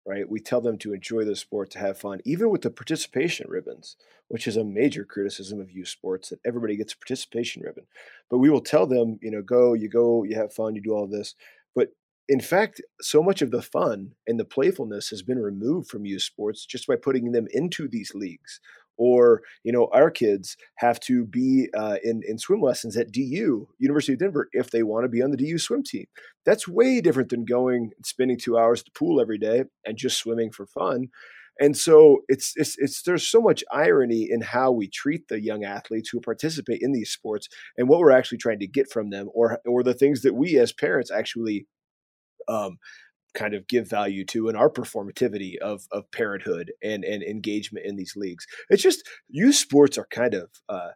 [0.05, 0.29] right?
[0.29, 3.97] We tell them to enjoy the sport, to have fun, even with the participation ribbons,
[4.29, 7.85] which is a major criticism of youth sports that everybody gets a participation ribbon.
[8.29, 10.93] But we will tell them, you know, go, you go, you have fun, you do
[10.93, 11.35] all this.
[11.75, 11.89] But
[12.29, 16.23] in fact, so much of the fun and the playfulness has been removed from youth
[16.23, 18.59] sports just by putting them into these leagues
[18.97, 23.67] or you know our kids have to be uh, in in swim lessons at DU
[23.77, 26.05] University of Denver if they want to be on the DU swim team.
[26.45, 29.97] That's way different than going and spending two hours at the pool every day and
[29.97, 31.09] just swimming for fun.
[31.59, 35.63] And so it's it's it's there's so much irony in how we treat the young
[35.63, 39.29] athletes who participate in these sports and what we're actually trying to get from them,
[39.33, 41.65] or or the things that we as parents actually
[42.47, 42.77] um,
[43.33, 47.95] kind of give value to and our performativity of of parenthood and and engagement in
[47.95, 48.45] these leagues.
[48.69, 50.89] It's just youth sports are kind of uh,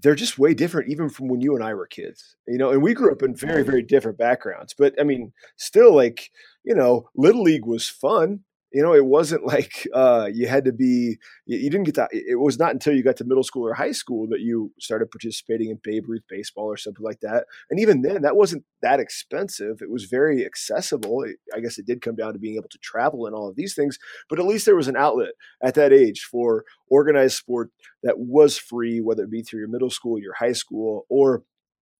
[0.00, 2.36] they're just way different even from when you and I were kids.
[2.46, 5.94] You know, and we grew up in very very different backgrounds, but I mean, still
[5.94, 6.30] like,
[6.64, 8.40] you know, little league was fun
[8.72, 11.18] you know, it wasn't like uh, you had to be.
[11.46, 12.10] You didn't get that.
[12.12, 15.10] It was not until you got to middle school or high school that you started
[15.10, 17.44] participating in Babe Ruth baseball or something like that.
[17.70, 19.82] And even then, that wasn't that expensive.
[19.82, 21.24] It was very accessible.
[21.54, 23.74] I guess it did come down to being able to travel and all of these
[23.74, 23.98] things.
[24.28, 25.32] But at least there was an outlet
[25.62, 27.70] at that age for organized sport
[28.02, 31.42] that was free, whether it be through your middle school, your high school, or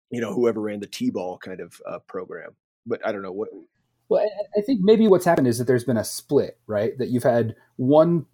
[0.09, 2.55] you know whoever ran the t-ball kind of uh, program.
[2.85, 3.49] But I don't know what
[4.13, 6.97] Well, I, I think maybe what's happened is that there's been a split, right?
[6.99, 8.25] That you've had one,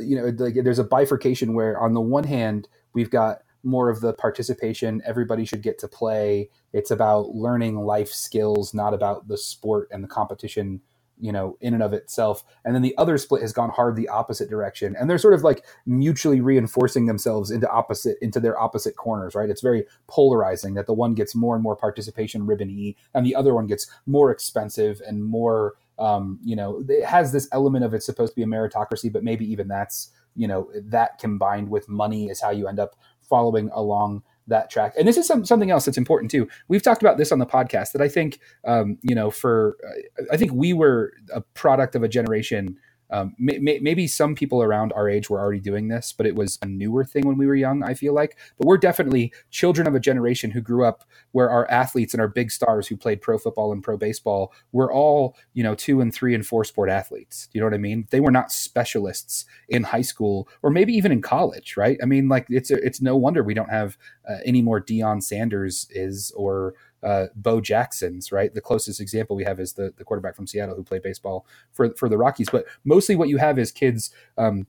[0.00, 4.00] you know, like there's a bifurcation where on the one hand we've got more of
[4.00, 5.00] the participation.
[5.06, 6.50] Everybody should get to play.
[6.72, 10.80] It's about learning life skills, not about the sport and the competition
[11.20, 12.44] you know in and of itself.
[12.64, 14.96] And then the other split has gone hard the opposite direction.
[14.98, 19.50] And they're sort of like mutually reinforcing themselves into opposite into their opposite corners right?
[19.50, 23.34] It's very polarizing that the one gets more and more participation ribbon e and the
[23.34, 27.94] other one gets more expensive and more um, you know it has this element of
[27.94, 31.88] it's supposed to be a meritocracy but maybe even that's you know that combined with
[31.88, 34.94] money is how you end up following along that track.
[34.98, 36.48] And this is some, something else that's important too.
[36.68, 40.24] We've talked about this on the podcast that I think, um, you know, for uh,
[40.32, 42.76] I think we were a product of a generation
[43.10, 46.34] um, may, may, maybe some people around our age were already doing this, but it
[46.34, 48.36] was a newer thing when we were young, I feel like.
[48.58, 52.28] But we're definitely children of a generation who grew up where our athletes and our
[52.28, 56.12] big stars who played pro football and pro baseball were all, you know, two and
[56.12, 57.46] three and four sport athletes.
[57.46, 58.06] Do you know what I mean?
[58.10, 61.98] They were not specialists in high school or maybe even in college, right?
[62.02, 63.96] I mean, like it's it's no wonder we don't have
[64.28, 68.52] uh, any more Deion Sanders is or uh, Bo Jackson's, right?
[68.52, 71.94] The closest example we have is the, the quarterback from Seattle who played baseball for,
[71.94, 72.48] for the Rockies.
[72.50, 74.66] But mostly what you have is kids um,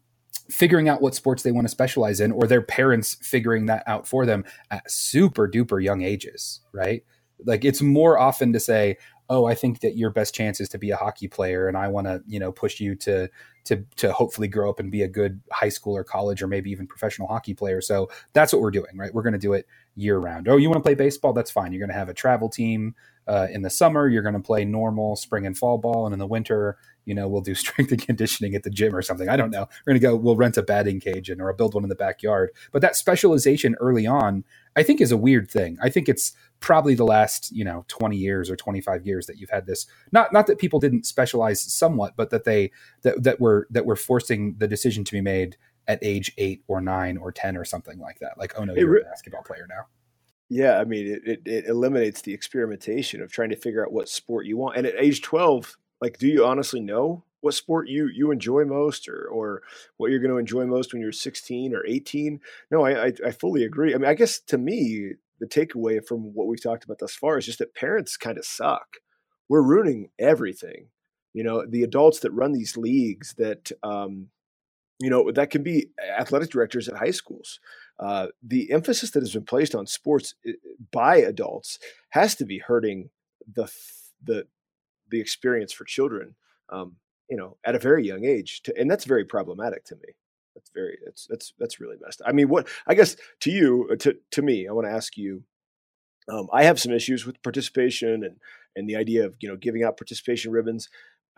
[0.50, 4.08] figuring out what sports they want to specialize in or their parents figuring that out
[4.08, 7.04] for them at super duper young ages, right?
[7.46, 8.98] Like it's more often to say,
[9.30, 11.88] oh, I think that your best chance is to be a hockey player, and I
[11.88, 13.30] want to, you know, push you to
[13.66, 16.72] to to hopefully grow up and be a good high school or college or maybe
[16.72, 17.82] even professional hockey player.
[17.82, 19.14] So that's what we're doing, right?
[19.14, 20.48] We're going to do it year round.
[20.48, 21.34] Oh, you want to play baseball?
[21.34, 21.72] That's fine.
[21.72, 22.96] You're going to have a travel team
[23.28, 24.08] uh, in the summer.
[24.08, 26.78] You're going to play normal spring and fall ball, and in the winter,
[27.10, 29.28] you know, we'll do strength and conditioning at the gym or something.
[29.28, 29.68] I don't know.
[29.86, 30.16] We're going to go.
[30.16, 32.52] We'll rent a batting cage and or build one in the backyard.
[32.72, 34.46] But that specialization early on,
[34.76, 35.78] I think, is a weird thing.
[35.82, 39.50] I think it's probably the last you know 20 years or 25 years that you've
[39.50, 42.70] had this not not that people didn't specialize somewhat but that they
[43.02, 45.56] that, that were that were forcing the decision to be made
[45.90, 48.38] at age eight or nine or ten or something like that.
[48.38, 49.88] Like, oh no, you're re- a basketball player now.
[50.48, 54.08] Yeah, I mean, it, it, it eliminates the experimentation of trying to figure out what
[54.08, 54.78] sport you want.
[54.78, 59.08] And at age twelve, like, do you honestly know what sport you you enjoy most,
[59.08, 59.62] or or
[59.98, 62.40] what you're going to enjoy most when you're 16 or 18?
[62.72, 63.94] No, I, I I fully agree.
[63.94, 67.38] I mean, I guess to me, the takeaway from what we've talked about thus far
[67.38, 68.98] is just that parents kind of suck.
[69.50, 70.88] We're ruining everything.
[71.34, 74.28] You know, the adults that run these leagues that um,
[75.00, 77.60] you know that can be athletic directors at high schools
[78.00, 80.54] uh, the emphasis that has been placed on sports eh,
[80.92, 83.10] by adults has to be hurting
[83.54, 83.72] the
[84.24, 84.46] the
[85.10, 86.36] the experience for children
[86.70, 86.96] um,
[87.30, 90.14] you know at a very young age to, and that's very problematic to me
[90.56, 93.96] that's very it's that's that's really messed i mean what i guess to you uh,
[93.96, 95.44] to to me i want to ask you
[96.32, 98.38] um, i have some issues with participation and
[98.76, 100.90] and the idea of you know giving out participation ribbons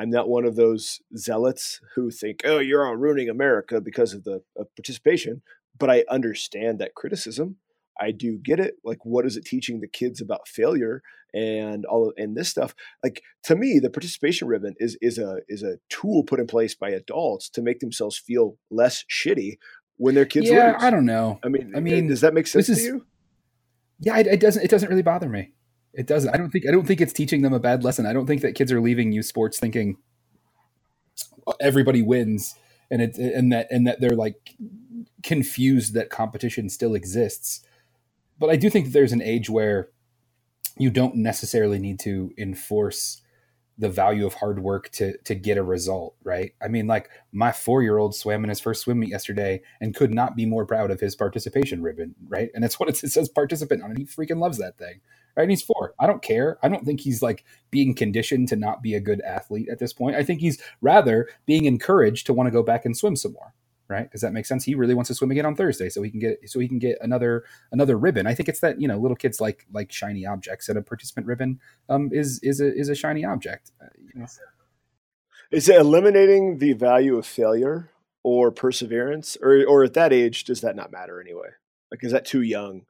[0.02, 4.24] I'm not one of those zealots who think, "Oh, you're all ruining America because of
[4.24, 5.44] the of participation."
[5.78, 7.58] But I understand that criticism.
[8.00, 8.76] I do get it.
[8.84, 11.02] Like, what is it teaching the kids about failure
[11.34, 12.76] and all of, and this stuff?
[13.04, 16.76] Like to me, the participation ribbon is is a is a tool put in place
[16.76, 19.58] by adults to make themselves feel less shitty
[19.98, 20.84] when their kids yeah, lose.
[20.84, 21.40] I don't know.
[21.44, 23.06] I mean, I mean, does that make sense is, to you?
[24.00, 24.64] Yeah, it, it doesn't.
[24.64, 25.54] It doesn't really bother me.
[25.94, 26.34] It doesn't.
[26.34, 26.68] I don't think.
[26.68, 28.06] I don't think it's teaching them a bad lesson.
[28.06, 29.98] I don't think that kids are leaving you sports thinking
[31.46, 32.56] uh, everybody wins,
[32.90, 34.56] and it and that and that they're like
[35.22, 37.62] confused that competition still exists.
[38.42, 39.90] But I do think that there's an age where
[40.78, 43.22] you don't necessarily need to enforce
[43.78, 46.52] the value of hard work to to get a result, right?
[46.62, 49.96] I mean, like my four year old swam in his first swim meet yesterday and
[49.96, 52.50] could not be more proud of his participation ribbon, right?
[52.54, 53.98] And it's what it says participant on it.
[53.98, 55.02] He freaking loves that thing
[55.36, 55.44] right?
[55.44, 55.94] And he's four.
[56.00, 56.58] I don't care.
[56.62, 59.94] I don't think he's like being conditioned to not be a good athlete at this
[59.94, 60.16] point.
[60.16, 63.54] I think he's rather being encouraged to want to go back and swim some more.
[63.92, 64.10] Right?
[64.10, 64.64] Does that make sense?
[64.64, 66.80] He really wants to swim again on Thursday, so he can get so he can
[66.80, 68.26] get another another ribbon.
[68.26, 71.28] I think it's that you know little kids like like shiny objects, and a participant
[71.28, 73.72] ribbon um, is is a is a shiny object.
[73.82, 74.28] Uh, you know?
[75.52, 77.92] Is it eliminating the value of failure
[78.24, 81.50] or perseverance, or or at that age does that not matter anyway?
[81.92, 82.86] Like, is that too young?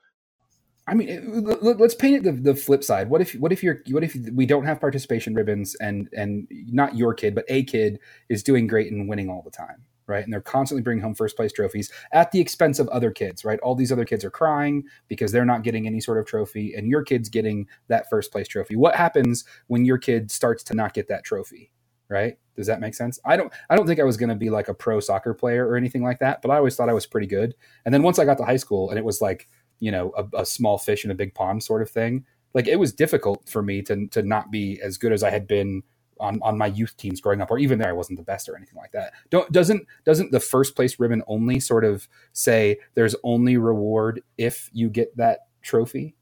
[0.88, 3.10] I mean, let's paint it the, the flip side.
[3.10, 6.96] What if what if you're what if we don't have participation ribbons and and not
[6.96, 8.00] your kid, but a kid
[8.30, 10.24] is doing great and winning all the time, right?
[10.24, 13.60] And they're constantly bringing home first place trophies at the expense of other kids, right?
[13.62, 16.88] All these other kids are crying because they're not getting any sort of trophy, and
[16.88, 18.76] your kid's getting that first place trophy.
[18.76, 21.72] What happens when your kid starts to not get that trophy?
[22.10, 22.38] Right?
[22.58, 23.20] Does that make sense?
[23.24, 25.66] I don't I don't think I was going to be like a pro soccer player
[25.66, 27.56] or anything like that, but I always thought I was pretty good.
[27.86, 29.48] And then once I got to high school and it was like
[29.82, 32.78] you know a, a, small fish in a big pond sort of thing like it
[32.78, 35.84] was difficult for me to to not be as good as i had been
[36.22, 38.56] on on my youth teams growing up, or even there, I wasn't the best or
[38.56, 39.14] anything like that.
[39.30, 44.70] Don't doesn't doesn't the first place ribbon only sort of say there's only reward if
[44.72, 46.16] you get that trophy?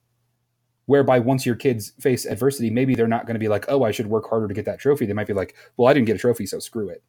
[0.87, 3.91] Whereby once your kids face adversity, maybe they're not going to be like, oh, I
[3.91, 5.05] should work harder to get that trophy.
[5.05, 7.03] They might be like, well, I didn't get a trophy, so screw it.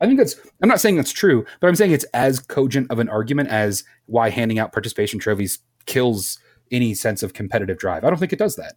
[0.00, 0.36] I think that's.
[0.62, 3.84] I'm not saying that's true, but I'm saying it's as cogent of an argument as
[4.06, 6.38] why handing out participation trophies kills
[6.70, 8.04] any sense of competitive drive.
[8.04, 8.74] I don't think it does that.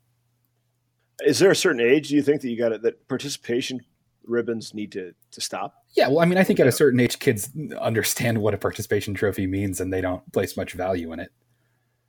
[1.26, 3.82] Is there a certain age do you think that you got it that participation
[4.30, 5.84] ribbons need to to stop?
[5.96, 7.50] Yeah, well, I mean, I think at a certain age, kids
[7.80, 11.32] understand what a participation trophy means, and they don't place much value in it.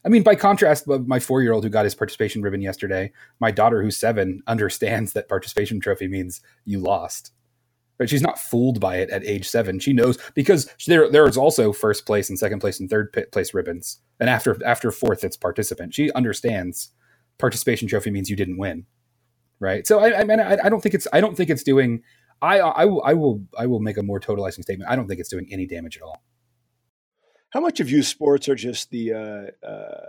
[0.05, 3.51] I mean, by contrast, my four year old who got his participation ribbon yesterday, my
[3.51, 7.33] daughter who's seven understands that participation trophy means you lost.
[7.99, 9.79] But she's not fooled by it at age seven.
[9.79, 13.53] She knows because there there is also first place and second place and third place
[13.53, 15.95] ribbons, and after after fourth, it's participant.
[15.95, 16.91] She understands
[17.39, 18.87] participation trophy means you didn't win
[19.61, 19.87] right?
[19.87, 22.03] So I, I mean, I, I, don't think it's I don't think it's doing.
[22.43, 24.91] I I will I will I will make a more totalizing statement.
[24.91, 26.23] I don't think it's doing any damage at all.
[27.51, 29.13] How much of youth sports are just the?
[29.13, 30.05] Uh, uh,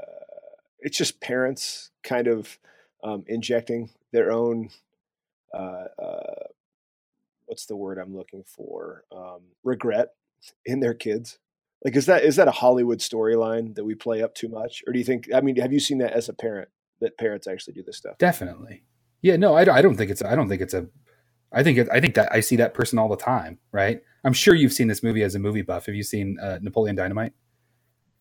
[0.80, 2.58] it's just parents kind of
[3.04, 4.70] um, injecting their own.
[5.54, 6.48] Uh, uh
[7.46, 9.04] what's the word I'm looking for?
[9.12, 10.14] Um, regret
[10.66, 11.38] in their kids.
[11.84, 14.94] Like, is that is that a Hollywood storyline that we play up too much, or
[14.94, 15.28] do you think?
[15.34, 16.70] I mean, have you seen that as a parent
[17.02, 18.18] that parents actually do this stuff?
[18.20, 18.84] Definitely.
[19.22, 20.24] Yeah, no, I, I don't think it's.
[20.24, 20.88] I don't think it's a.
[21.54, 23.60] I think it, I think that I see that person all the time.
[23.72, 24.02] Right.
[24.24, 25.88] I'm sure you've seen this movie as a movie buff.
[25.88, 27.34] Have you seen uh, Napoleon Dynamite?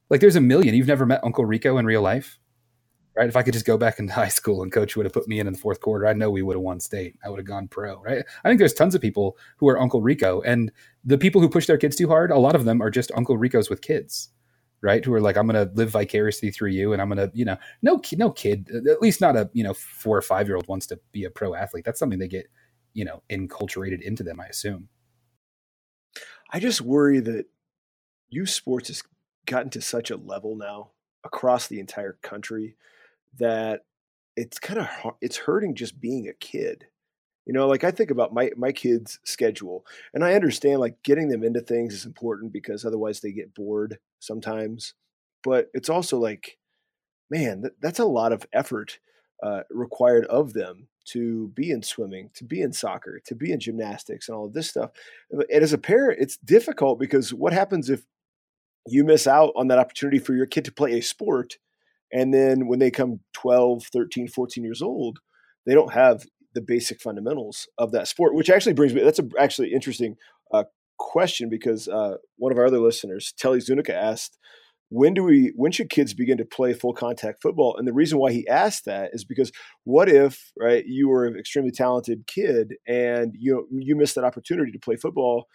[0.09, 0.75] Like, there's a million.
[0.75, 2.39] You've never met Uncle Rico in real life,
[3.15, 3.29] right?
[3.29, 5.39] If I could just go back into high school and coach would have put me
[5.39, 7.17] in in the fourth quarter, I know we would have won state.
[7.25, 8.25] I would have gone pro, right?
[8.45, 10.73] I think there's tons of people who are Uncle Rico, and
[11.05, 13.37] the people who push their kids too hard, a lot of them are just Uncle
[13.37, 14.31] Ricos with kids
[14.83, 15.05] right?
[15.05, 17.45] Who are like, I'm going to live vicariously through you, and I'm going to, you
[17.45, 20.69] know, no, no kid, at least not a, you know, four or five year old
[20.69, 21.85] wants to be a pro athlete.
[21.85, 22.47] That's something they get,
[22.95, 24.41] you know, enculturated into them.
[24.41, 24.89] I assume.
[26.53, 27.47] I just worry that
[28.29, 29.03] youth sports has
[29.47, 30.91] gotten to such a level now
[31.25, 32.77] across the entire country
[33.39, 33.83] that
[34.37, 34.89] it's kind of
[35.21, 36.87] it's hurting just being a kid
[37.47, 39.85] you know, like I think about my my kids' schedule,
[40.15, 43.99] and I understand like getting them into things is important because otherwise they get bored
[44.19, 44.95] sometimes.
[45.43, 46.59] But it's also like,
[47.31, 48.99] man, that, that's a lot of effort
[49.43, 53.59] uh, required of them to be in swimming, to be in soccer, to be in
[53.59, 54.91] gymnastics, and all of this stuff.
[55.31, 58.03] And as a parent, it's difficult because what happens if
[58.87, 61.57] you miss out on that opportunity for your kid to play a sport?
[62.13, 65.21] And then when they come 12, 13, 14 years old,
[65.65, 69.03] they don't have the basic fundamentals of that sport, which actually brings me.
[69.03, 70.17] That's a actually interesting
[70.53, 70.65] uh,
[70.99, 74.39] question because uh, one of our other listeners, Telly Zunica, asked,
[74.89, 75.53] "When do we?
[75.57, 78.85] When should kids begin to play full contact football?" And the reason why he asked
[78.85, 79.53] that is because
[79.85, 84.73] what if right you were an extremely talented kid and you you missed that opportunity
[84.73, 85.47] to play football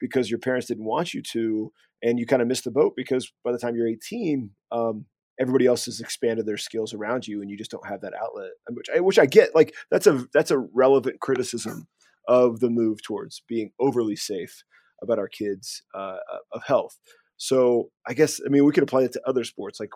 [0.00, 3.32] because your parents didn't want you to, and you kind of missed the boat because
[3.44, 5.06] by the time you're 18, um,
[5.40, 8.50] everybody else has expanded their skills around you and you just don't have that outlet
[8.70, 11.88] which I, which I get like that's a that's a relevant criticism
[12.28, 14.62] of the move towards being overly safe
[15.02, 16.98] about our kids uh, uh, of health.
[17.36, 19.90] So I guess I mean we could apply it to other sports like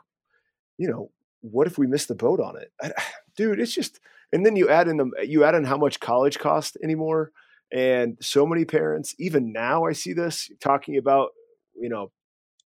[0.77, 1.11] you know
[1.41, 2.71] what if we miss the boat on it?
[2.81, 2.93] I,
[3.37, 4.01] dude it's just
[4.33, 7.31] and then you add in the you add in how much college cost anymore
[7.73, 11.31] and so many parents even now I see this talking about
[11.75, 12.11] you know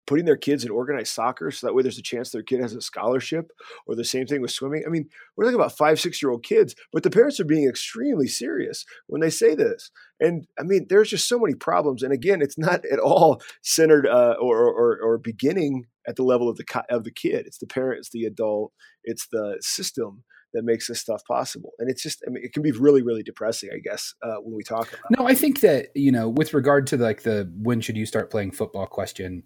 [0.07, 2.73] putting their kids in organized soccer so that way there's a chance their kid has
[2.73, 3.51] a scholarship
[3.85, 4.83] or the same thing with swimming.
[4.87, 7.67] I mean, we're talking about five, six year old kids, but the parents are being
[7.67, 9.91] extremely serious when they say this.
[10.19, 12.01] And I mean, there's just so many problems.
[12.01, 16.49] And again, it's not at all centered uh, or, or, or beginning at the level
[16.49, 17.45] of the of the kid.
[17.45, 18.71] It's the parent, it's the adult,
[19.03, 21.73] it's the system that makes this stuff possible.
[21.77, 24.55] And it's just, I mean, it can be really, really depressing, I guess, uh, when
[24.55, 25.11] we talk about.
[25.11, 28.31] No, I think that you know, with regard to like the when should you start
[28.31, 29.43] playing football question,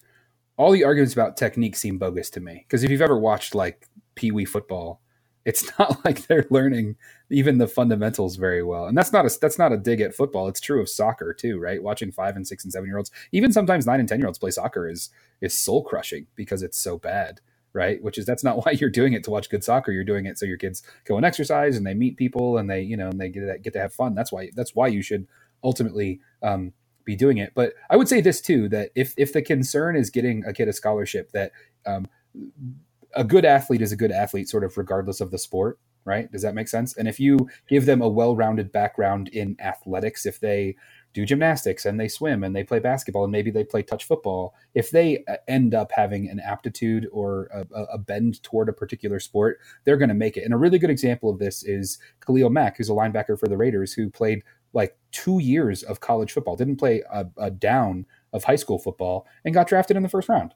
[0.61, 2.63] all the arguments about technique seem bogus to me.
[2.67, 5.01] Because if you've ever watched like Pee Wee football,
[5.43, 6.97] it's not like they're learning
[7.31, 8.85] even the fundamentals very well.
[8.85, 10.47] And that's not a that's not a dig at football.
[10.47, 11.81] It's true of soccer too, right?
[11.81, 14.37] Watching five and six and seven year olds, even sometimes nine and ten year olds
[14.37, 15.09] play soccer is
[15.41, 17.41] is soul crushing because it's so bad,
[17.73, 17.99] right?
[18.03, 19.91] Which is that's not why you're doing it to watch good soccer.
[19.91, 22.83] You're doing it so your kids go and exercise and they meet people and they
[22.83, 24.13] you know and they get get to have fun.
[24.13, 25.25] That's why that's why you should
[25.63, 26.73] ultimately um,
[27.05, 27.53] be doing it.
[27.55, 30.67] But I would say this too: that if if the concern is getting a kid
[30.67, 31.51] a scholarship, that
[31.85, 32.07] um,
[33.15, 35.79] a good athlete is a good athlete, sort of regardless of the sport.
[36.03, 36.31] Right?
[36.31, 36.97] Does that make sense?
[36.97, 40.75] And if you give them a well-rounded background in athletics, if they
[41.13, 44.55] do gymnastics and they swim and they play basketball and maybe they play touch football,
[44.73, 49.19] if they uh, end up having an aptitude or a, a bend toward a particular
[49.19, 50.43] sport, they're going to make it.
[50.43, 53.57] And a really good example of this is Khalil Mack, who's a linebacker for the
[53.57, 54.41] Raiders, who played
[54.73, 59.27] like two years of college football, didn't play a, a down of high school football,
[59.43, 60.53] and got drafted in the first round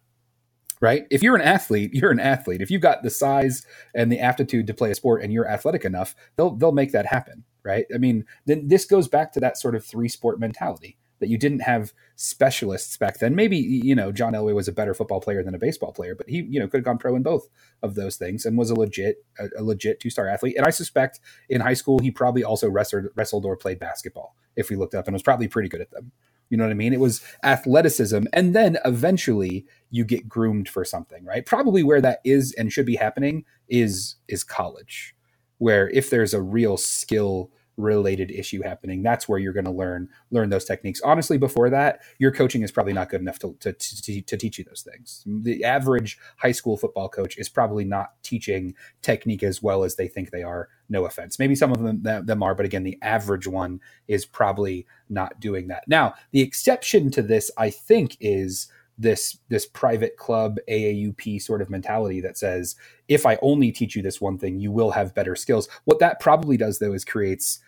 [0.81, 1.05] right?
[1.09, 2.61] If you're an athlete, you're an athlete.
[2.61, 5.85] If you've got the size and the aptitude to play a sport and you're athletic
[5.85, 7.85] enough, they'll they'll make that happen, right?
[7.93, 11.37] I mean, then this goes back to that sort of three sport mentality that you
[11.37, 13.35] didn't have specialists back then.
[13.35, 16.29] Maybe you know John Elway was a better football player than a baseball player, but
[16.29, 17.47] he you know could have gone pro in both
[17.81, 20.55] of those things and was a legit a, a legit two star athlete.
[20.57, 24.69] And I suspect in high school he probably also wrestled wrestled or played basketball if
[24.69, 26.11] we looked up and was probably pretty good at them.
[26.49, 26.93] You know what I mean?
[26.93, 28.25] It was athleticism.
[28.31, 31.45] And then eventually you get groomed for something, right?
[31.45, 35.15] Probably where that is and should be happening is is college,
[35.57, 40.07] where if there's a real skill related issue happening that's where you're going to learn
[40.31, 41.01] learn those techniques.
[41.01, 44.57] Honestly before that your coaching is probably not good enough to, to, to, to, teach
[44.57, 45.23] you those things.
[45.25, 50.07] The average high school football coach is probably not teaching technique as well as they
[50.07, 51.39] think they are no offense.
[51.39, 55.67] Maybe some of them, them are but again the average one is probably not doing
[55.67, 55.83] that.
[55.87, 58.67] Now the exception to this i think is
[58.97, 62.75] this this private club AAUP sort of mentality that says
[63.07, 65.67] if I only teach you this one thing, you will have better skills.
[65.83, 67.59] What that probably does though is creates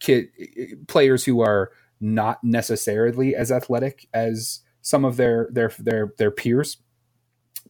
[0.00, 0.28] kid
[0.88, 6.76] players who are not necessarily as athletic as some of their their their their peers,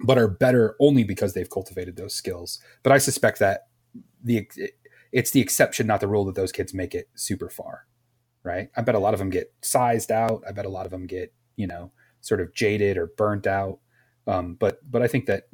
[0.00, 2.60] but are better only because they've cultivated those skills.
[2.82, 3.68] But I suspect that
[4.22, 4.48] the
[5.12, 7.86] it's the exception, not the rule, that those kids make it super far.
[8.42, 8.68] Right?
[8.76, 10.42] I bet a lot of them get sized out.
[10.46, 11.92] I bet a lot of them get you know
[12.26, 13.78] sort of jaded or burnt out.
[14.26, 15.44] Um, but but I think that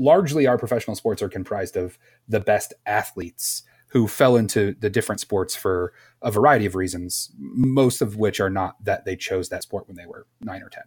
[0.00, 1.98] largely our professional sports are comprised of
[2.28, 8.02] the best athletes who fell into the different sports for a variety of reasons, most
[8.02, 10.84] of which are not that they chose that sport when they were nine or ten.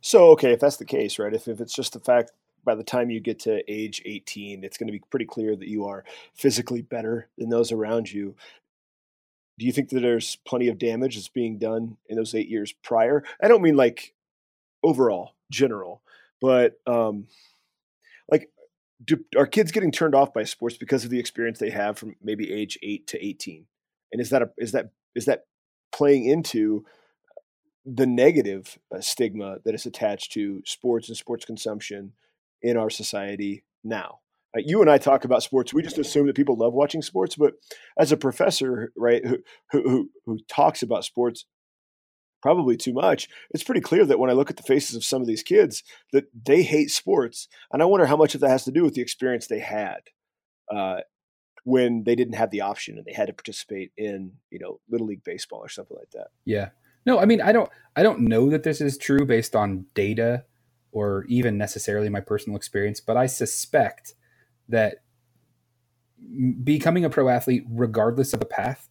[0.00, 1.34] So okay, if that's the case, right?
[1.34, 2.32] If if it's just the fact
[2.64, 5.68] by the time you get to age 18, it's going to be pretty clear that
[5.68, 6.04] you are
[6.34, 8.36] physically better than those around you.
[9.58, 12.72] Do you think that there's plenty of damage that's being done in those eight years
[12.82, 13.24] prior?
[13.42, 14.14] I don't mean like
[14.82, 16.02] overall, general.
[16.40, 17.26] But um,
[18.30, 18.50] like,
[19.04, 22.16] do, are kids getting turned off by sports because of the experience they have from
[22.22, 23.66] maybe age eight to eighteen?
[24.12, 25.44] And is that a, is that is that
[25.92, 26.84] playing into
[27.86, 32.12] the negative uh, stigma that is attached to sports and sports consumption
[32.62, 34.20] in our society now?
[34.56, 35.72] Uh, you and I talk about sports.
[35.72, 37.54] We just assume that people love watching sports, but
[37.98, 39.38] as a professor, right, who
[39.70, 41.44] who who talks about sports
[42.42, 43.28] probably too much.
[43.50, 45.82] It's pretty clear that when I look at the faces of some of these kids,
[46.12, 48.94] that they hate sports, and I wonder how much of that has to do with
[48.94, 50.00] the experience they had
[50.72, 51.00] uh,
[51.64, 55.06] when they didn't have the option and they had to participate in, you know, little
[55.06, 56.28] league baseball or something like that.
[56.44, 56.70] Yeah.
[57.06, 60.44] No, I mean, I don't, I don't know that this is true based on data
[60.92, 64.14] or even necessarily my personal experience, but I suspect
[64.68, 64.96] that
[66.62, 68.89] becoming a pro athlete, regardless of the path,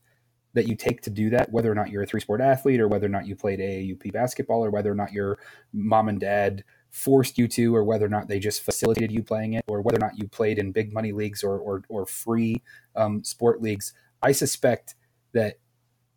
[0.53, 2.87] that you take to do that, whether or not you're a three sport athlete or
[2.87, 5.37] whether or not you played AAUP basketball or whether or not your
[5.73, 9.53] mom and dad forced you to or whether or not they just facilitated you playing
[9.53, 12.61] it or whether or not you played in big money leagues or, or, or free
[12.95, 13.93] um, sport leagues.
[14.23, 14.95] I suspect
[15.33, 15.59] that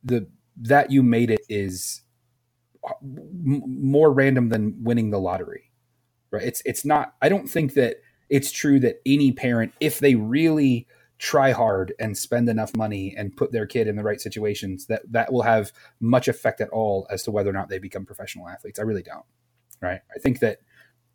[0.03, 0.27] the
[0.57, 2.03] that you made it is
[3.03, 5.71] m- more random than winning the lottery.
[6.31, 6.43] Right?
[6.43, 7.97] It's it's not I don't think that
[8.31, 10.87] it's true that any parent if they really
[11.23, 15.03] try hard and spend enough money and put their kid in the right situations that
[15.09, 18.49] that will have much effect at all as to whether or not they become professional
[18.49, 18.81] athletes.
[18.81, 19.25] I really don't
[19.81, 20.01] right?
[20.15, 20.59] I think that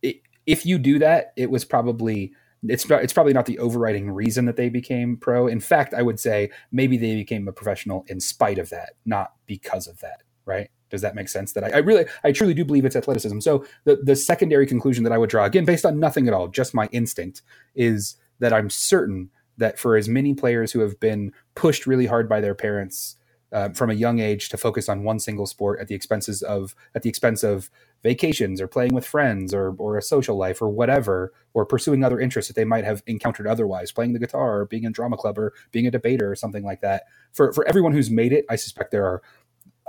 [0.01, 2.32] it, if you do that it was probably
[2.64, 5.45] it's it's probably not the overriding reason that they became pro.
[5.47, 9.34] In fact i would say maybe they became a professional in spite of that not
[9.45, 10.70] because of that right?
[10.89, 11.51] Does that make sense?
[11.51, 13.41] That I, I, really i truly do believe it's athleticism.
[13.41, 16.47] So the, the secondary conclusion that i would draw again based on nothing at all
[16.47, 17.41] just my instinct
[17.76, 22.30] is that i'm certain that for as many players who have been pushed really hard
[22.30, 23.16] by their parents
[23.53, 26.76] uh, from a young age to focus on one single sport at the expenses of
[26.93, 27.70] at the expense of
[28.03, 32.20] vacations or playing with friends or or a social life or whatever or pursuing other
[32.20, 35.39] interests that they might have encountered otherwise playing the guitar or being in drama club
[35.39, 37.03] or being a debater or something like that.
[37.32, 39.22] For for everyone who's made it i suspect there are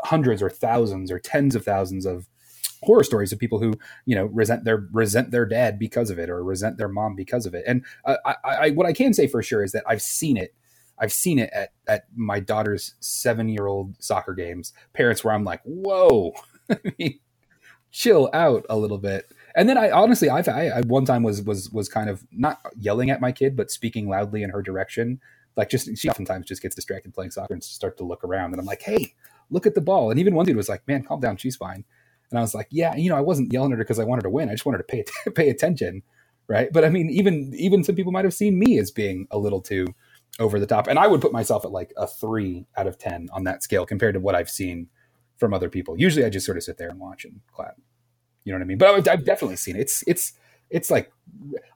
[0.04, 2.28] hundreds or thousands or tens of thousands of
[2.82, 3.74] horror stories of people who
[4.06, 7.46] you know resent their resent their dad because of it or resent their mom because
[7.46, 7.64] of it.
[7.66, 10.54] And uh, I, I, what i can say for sure is that i've seen it.
[11.00, 14.72] I've seen it at at my daughter's seven year old soccer games.
[14.92, 16.32] Parents where i'm like whoa.
[17.90, 19.26] Chill out a little bit.
[19.56, 22.58] And then i honestly I've, i i one time was was was kind of not
[22.78, 25.20] yelling at my kid but speaking loudly in her direction.
[25.56, 28.52] Like just she oftentimes just gets distracted playing soccer and start to look around.
[28.52, 29.14] And i'm like hey
[29.50, 30.10] look at the ball.
[30.10, 31.36] And even one dude was like man calm down.
[31.36, 31.84] She's fine
[32.30, 34.22] and I was like, yeah, you know, I wasn't yelling at her because I wanted
[34.22, 34.48] to win.
[34.48, 35.04] I just wanted to pay
[35.34, 36.02] pay attention,
[36.48, 36.68] right?
[36.72, 39.60] But I mean, even even some people might have seen me as being a little
[39.60, 39.86] too
[40.38, 40.86] over the top.
[40.86, 43.84] And I would put myself at like a three out of 10 on that scale
[43.84, 44.88] compared to what I've seen
[45.36, 45.98] from other people.
[45.98, 47.76] Usually I just sort of sit there and watch and clap.
[48.44, 48.78] You know what I mean?
[48.78, 49.80] But I've, I've definitely seen it.
[49.80, 50.32] It's, it's,
[50.70, 51.12] it's like,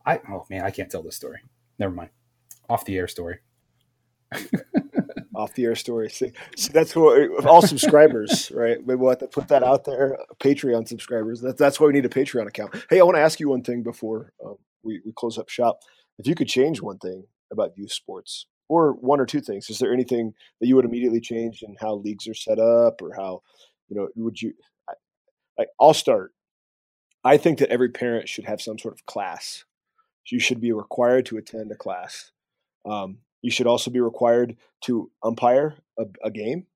[0.06, 1.40] I, oh man, I can't tell this story.
[1.78, 2.10] Never mind.
[2.68, 3.40] Off the air story.
[5.34, 6.10] Off the air story.
[6.10, 8.84] See, see that's what all subscribers, right?
[8.84, 10.18] We will have to put that out there.
[10.40, 11.40] Patreon subscribers.
[11.40, 12.74] That's that's why we need a Patreon account.
[12.90, 15.80] Hey, I want to ask you one thing before um, we, we close up shop.
[16.18, 19.78] If you could change one thing about youth sports, or one or two things, is
[19.78, 23.42] there anything that you would immediately change in how leagues are set up, or how
[23.88, 24.52] you know would you?
[25.58, 26.32] I, I'll start.
[27.24, 29.64] I think that every parent should have some sort of class.
[30.26, 32.30] You should be required to attend a class.
[32.84, 36.66] Um, you should also be required to umpire a, a, game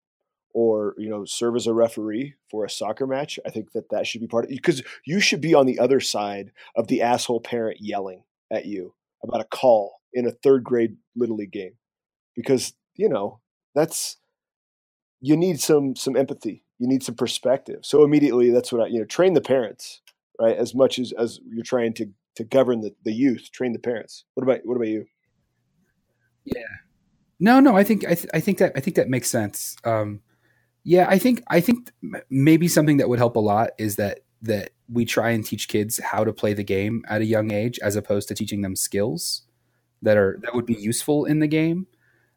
[0.53, 4.07] or you know serve as a referee for a soccer match i think that that
[4.07, 7.41] should be part of because you should be on the other side of the asshole
[7.41, 11.75] parent yelling at you about a call in a third grade little league game
[12.35, 13.41] because you know
[13.75, 14.19] that's
[15.21, 17.81] you need some some empathy you need some perspective.
[17.83, 20.01] So immediately that's what i you know train the parents
[20.41, 23.79] right as much as as you're trying to to govern the, the youth train the
[23.79, 24.25] parents.
[24.35, 25.07] What about what about you
[26.47, 26.63] yeah.
[27.39, 29.77] No, no, I think I, th- I think that I think that makes sense.
[29.85, 30.21] Um,
[30.85, 31.91] yeah, I think I think
[32.31, 35.99] maybe something that would help a lot is that that we try and teach kids
[35.99, 39.43] how to play the game at a young age, as opposed to teaching them skills
[40.03, 41.87] that are that would be useful in the game.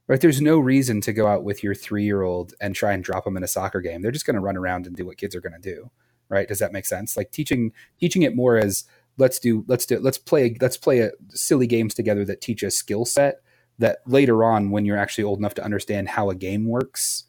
[0.08, 0.20] Right?
[0.20, 3.26] There's no reason to go out with your three year old and try and drop
[3.26, 4.02] them in a soccer game.
[4.02, 5.92] They're just going to run around and do what kids are going to do.
[6.30, 6.48] Right?
[6.48, 7.16] Does that make sense?
[7.16, 8.86] Like teaching teaching it more as
[9.18, 12.72] let's do let's do let's play let's play a silly games together that teach a
[12.72, 13.42] skill set
[13.80, 17.26] that later on when you're actually old enough to understand how a game works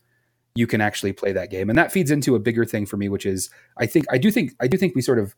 [0.57, 1.71] you can actually play that game.
[1.71, 4.31] And that feeds into a bigger thing for me which is i think i do
[4.31, 5.35] think i do think we sort of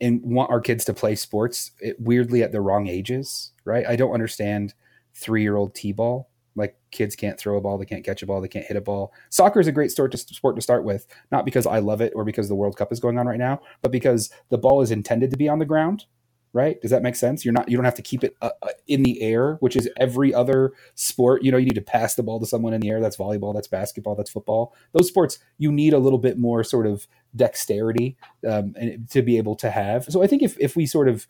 [0.00, 3.86] and want our kids to play sports it, weirdly at the wrong ages right?
[3.86, 4.74] I don't understand
[5.14, 6.28] three year old t-ball.
[6.54, 8.80] Like kids can't throw a ball they can't catch a ball they can't hit a
[8.80, 9.12] ball.
[9.30, 12.12] Soccer is a great sport to, sport to start with not because i love it
[12.16, 14.90] or because the world cup is going on right now but because the ball is
[14.90, 16.04] intended to be on the ground
[16.52, 16.80] right?
[16.80, 17.44] Does that make sense?
[17.44, 19.88] You're not you don't have to keep it uh, uh, in the air, which is
[19.98, 21.42] every other sport.
[21.42, 23.00] You know, you need to pass the ball to someone in the air.
[23.00, 23.54] That's volleyball.
[23.54, 24.14] That's basketball.
[24.14, 24.74] That's football.
[24.92, 28.74] Those sports you need a little bit more sort of dexterity um,
[29.10, 30.04] to be able to have.
[30.04, 31.26] So I think if if we sort of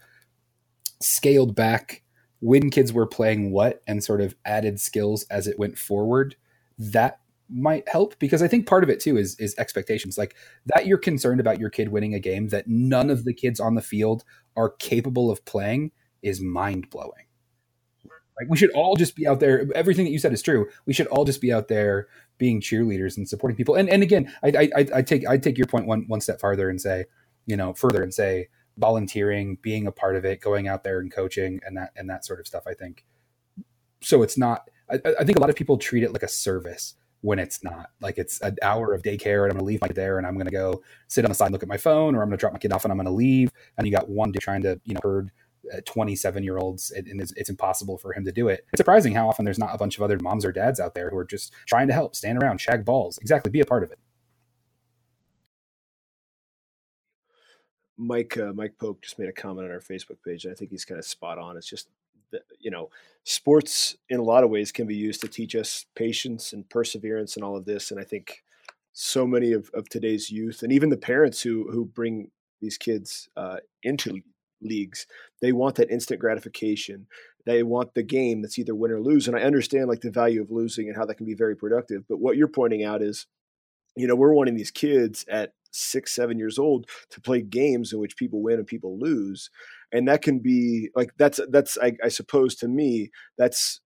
[1.01, 2.03] scaled back
[2.41, 6.35] when kids were playing what and sort of added skills as it went forward,
[6.79, 7.21] that
[7.53, 10.17] might help because I think part of it too is is expectations.
[10.17, 10.35] Like
[10.67, 13.75] that you're concerned about your kid winning a game that none of the kids on
[13.75, 14.25] the field
[14.57, 15.93] are capable of playing
[16.23, 17.27] is mind blowing.
[18.41, 19.67] Like we should all just be out there.
[19.75, 20.67] Everything that you said is true.
[20.87, 23.75] We should all just be out there being cheerleaders and supporting people.
[23.75, 26.71] And and again, I I, I take I take your point one one step farther
[26.71, 27.05] and say,
[27.47, 28.49] you know, further and say
[28.79, 32.25] volunteering, being a part of it, going out there and coaching and that and that
[32.25, 32.65] sort of stuff.
[32.67, 33.05] I think
[34.01, 34.23] so.
[34.23, 34.69] It's not.
[34.91, 37.91] I, I think a lot of people treat it like a service when it's not.
[38.01, 40.39] Like it's an hour of daycare and I'm to leave my kid there and I'm
[40.39, 42.53] to go sit on the side and look at my phone or I'm to drop
[42.53, 43.51] my kid off and I'm to leave.
[43.79, 45.31] And you got one dude trying to, you know, herd
[45.73, 48.67] uh, 27 year olds and it's, it's, impossible for him to do it.
[48.73, 51.09] It's surprising how often there's not a bunch of other moms or dads out there
[51.09, 53.19] who are just trying to help, stand around, shag balls.
[53.19, 53.51] Exactly.
[53.51, 53.99] Be a part of it.
[57.97, 60.71] Mike uh, Mike Pope just made a comment on our Facebook page, and I think
[60.73, 61.57] he's kind of spot on.
[61.57, 61.89] It's just
[62.59, 62.91] you know,
[63.25, 67.37] sports in a lot of ways can be used to teach us patience and perseverance
[67.37, 67.91] and all of this.
[67.91, 68.43] And I think
[68.93, 72.31] so many of, of today's youth and even the parents who who bring
[72.61, 74.21] these kids uh, into
[74.61, 75.07] leagues,
[75.41, 77.07] they want that instant gratification.
[77.45, 79.27] They want the game that's either win or lose.
[79.27, 82.05] And I understand like the value of losing and how that can be very productive.
[82.09, 83.27] But what you're pointing out is,
[83.97, 87.99] you know, we're wanting these kids at six, seven years old to play games in
[87.99, 89.51] which people win and people lose
[89.93, 93.81] and that can be like that's that's I, I suppose to me that's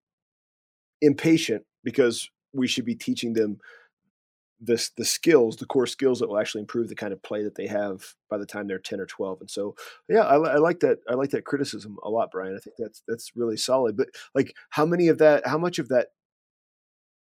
[1.03, 3.59] impatient because we should be teaching them
[4.59, 7.57] this the skills the core skills that will actually improve the kind of play that
[7.57, 9.75] they have by the time they're 10 or 12 and so
[10.09, 13.03] yeah I, I, like that i like that criticism a lot brian i think that's
[13.07, 16.09] that's really solid but like how many of that how much of that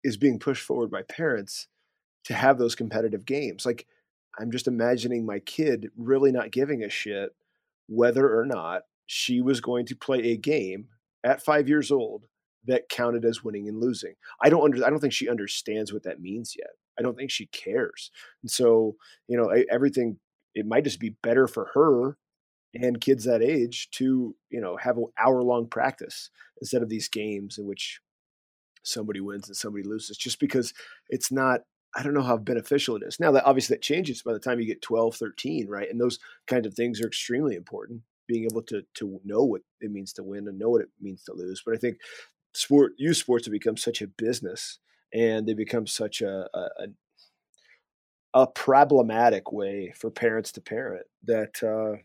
[0.04, 1.68] is being pushed forward by parents
[2.26, 3.66] to have those competitive games?
[3.66, 3.88] Like
[4.40, 7.32] i'm just imagining my kid really not giving a shit
[7.92, 10.88] whether or not she was going to play a game
[11.26, 12.26] at five years old
[12.66, 14.14] that counted as winning and losing.
[14.42, 16.70] I don't under, I don't think she understands what that means yet.
[16.98, 18.12] I don't think she cares.
[18.42, 18.96] And so,
[19.28, 20.18] you know, everything
[20.56, 22.18] it might just be better for her
[22.74, 26.30] and kids that age to, you know, have an hour long practice
[26.62, 28.00] instead of these games in which
[28.84, 30.74] somebody wins and somebody loses just because
[31.10, 31.62] it's not
[31.96, 33.20] I don't know how beneficial it is.
[33.20, 35.90] Now that obviously that changes by the time you get 12, 13, right?
[35.90, 38.02] And those kinds of things are extremely important.
[38.28, 41.24] Being able to to know what it means to win and know what it means
[41.24, 41.62] to lose.
[41.66, 41.98] But I think
[42.54, 44.80] sport youth sports have become such a business
[45.14, 46.88] and they become such a, a,
[48.34, 51.98] a problematic way for parents to parent that uh,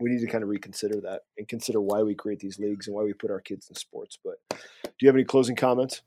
[0.00, 2.96] we need to kind of reconsider that and consider why we create these leagues and
[2.96, 4.18] why we put our kids in sports.
[4.22, 6.02] But do you have any closing comments?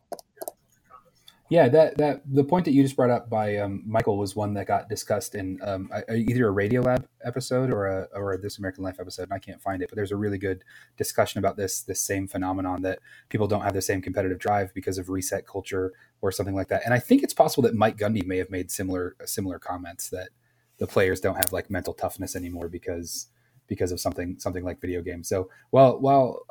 [1.50, 4.54] Yeah, that that the point that you just brought up by um, Michael was one
[4.54, 8.84] that got discussed in um, either a Radiolab episode or a or a This American
[8.84, 9.90] Life episode, and I can't find it.
[9.90, 10.64] But there's a really good
[10.98, 14.98] discussion about this this same phenomenon that people don't have the same competitive drive because
[14.98, 15.92] of reset culture
[16.22, 16.84] or something like that.
[16.86, 20.30] And I think it's possible that Mike Gundy may have made similar similar comments that
[20.78, 23.28] the players don't have like mental toughness anymore because
[23.68, 25.28] because of something something like video games.
[25.28, 26.46] So while while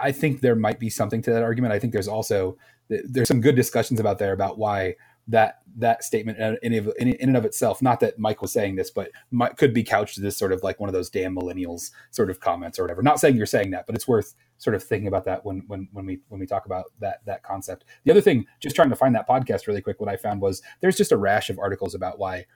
[0.00, 2.56] I think there might be something to that argument, I think there's also
[2.88, 4.94] there's some good discussions about there about why
[5.28, 8.90] that that statement in, in, in and of itself, not that Mike was saying this,
[8.90, 9.10] but
[9.56, 12.78] could be couched as sort of like one of those damn millennials sort of comments
[12.78, 13.02] or whatever.
[13.02, 15.88] Not saying you're saying that, but it's worth sort of thinking about that when when
[15.92, 17.84] when we when we talk about that that concept.
[18.04, 20.62] The other thing, just trying to find that podcast really quick, what I found was
[20.80, 22.46] there's just a rash of articles about why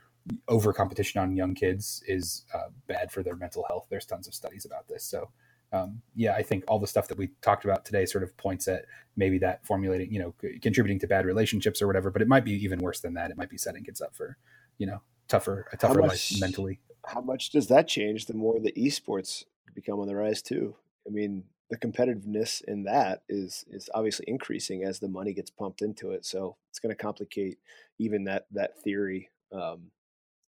[0.49, 3.87] over competition on young kids is uh, bad for their mental health.
[3.91, 5.30] There's tons of studies about this, so
[5.73, 8.68] um, yeah, I think all the stuff that we talked about today sort of points
[8.68, 8.85] at
[9.16, 12.11] maybe that formulating, you know, contributing to bad relationships or whatever.
[12.11, 13.31] But it might be even worse than that.
[13.31, 14.37] It might be setting kids up for,
[14.79, 16.81] you know, tougher a tougher much, life mentally.
[17.07, 19.45] How much does that change the more the esports
[19.75, 20.77] become on the rise too?
[21.07, 25.81] I mean, the competitiveness in that is is obviously increasing as the money gets pumped
[25.81, 26.27] into it.
[26.27, 27.59] So it's going to complicate
[27.99, 29.31] even that that theory.
[29.53, 29.91] Um,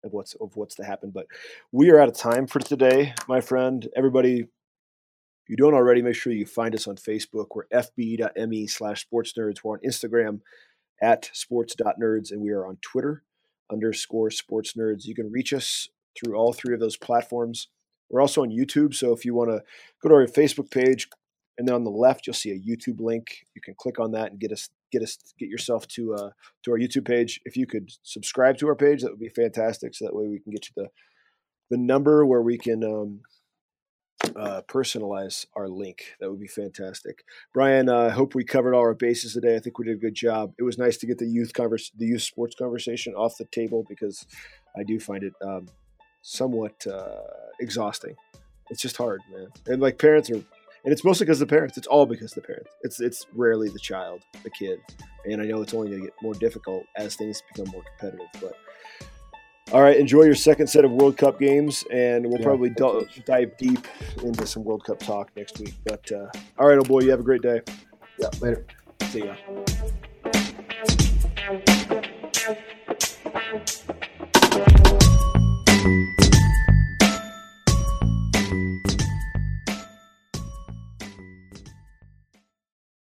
[0.05, 1.11] of what's of what's to happen.
[1.11, 1.27] But
[1.73, 3.89] we are out of time for today, my friend.
[3.97, 4.49] Everybody,
[5.45, 7.49] if you don't already, make sure you find us on Facebook.
[7.55, 9.59] We're fb.me slash sports nerds.
[9.63, 10.41] We're on Instagram
[11.03, 13.23] at sports.nerds, and we are on Twitter
[13.71, 15.05] underscore sports nerds.
[15.05, 17.69] You can reach us through all three of those platforms.
[18.09, 19.63] We're also on YouTube, so if you want to
[20.03, 21.09] go to our Facebook page,
[21.59, 23.45] and then on the left you'll see a YouTube link.
[23.55, 26.31] You can click on that and get us get us get yourself to uh,
[26.65, 27.41] to our YouTube page.
[27.45, 29.95] If you could subscribe to our page, that would be fantastic.
[29.95, 30.89] So that way we can get you the
[31.71, 33.21] the number where we can um,
[34.37, 36.15] uh, personalize our link.
[36.21, 37.25] That would be fantastic.
[37.53, 39.57] Brian, I uh, hope we covered all our bases today.
[39.57, 40.55] I think we did a good job.
[40.59, 43.85] It was nice to get the youth converse, the youth sports conversation off the table
[43.89, 44.27] because
[44.77, 45.67] I do find it um,
[46.23, 47.17] somewhat uh,
[47.61, 48.17] exhausting.
[48.71, 49.49] It's just hard, man.
[49.67, 51.77] And like parents are, and it's mostly because the parents.
[51.79, 52.71] It's all because the parents.
[52.83, 54.81] It's it's rarely the child, the kid.
[55.27, 58.29] And I know it's only going to get more difficult as things become more competitive,
[58.41, 58.55] but
[59.73, 63.23] all right, enjoy your second set of World Cup games, and we'll yeah, probably d-
[63.25, 63.87] dive deep
[64.23, 65.75] into some World Cup talk next week.
[65.85, 66.27] But uh,
[66.59, 67.63] all right, old boy, you have a great day.
[68.19, 68.67] Yeah, later.
[69.11, 69.35] See ya.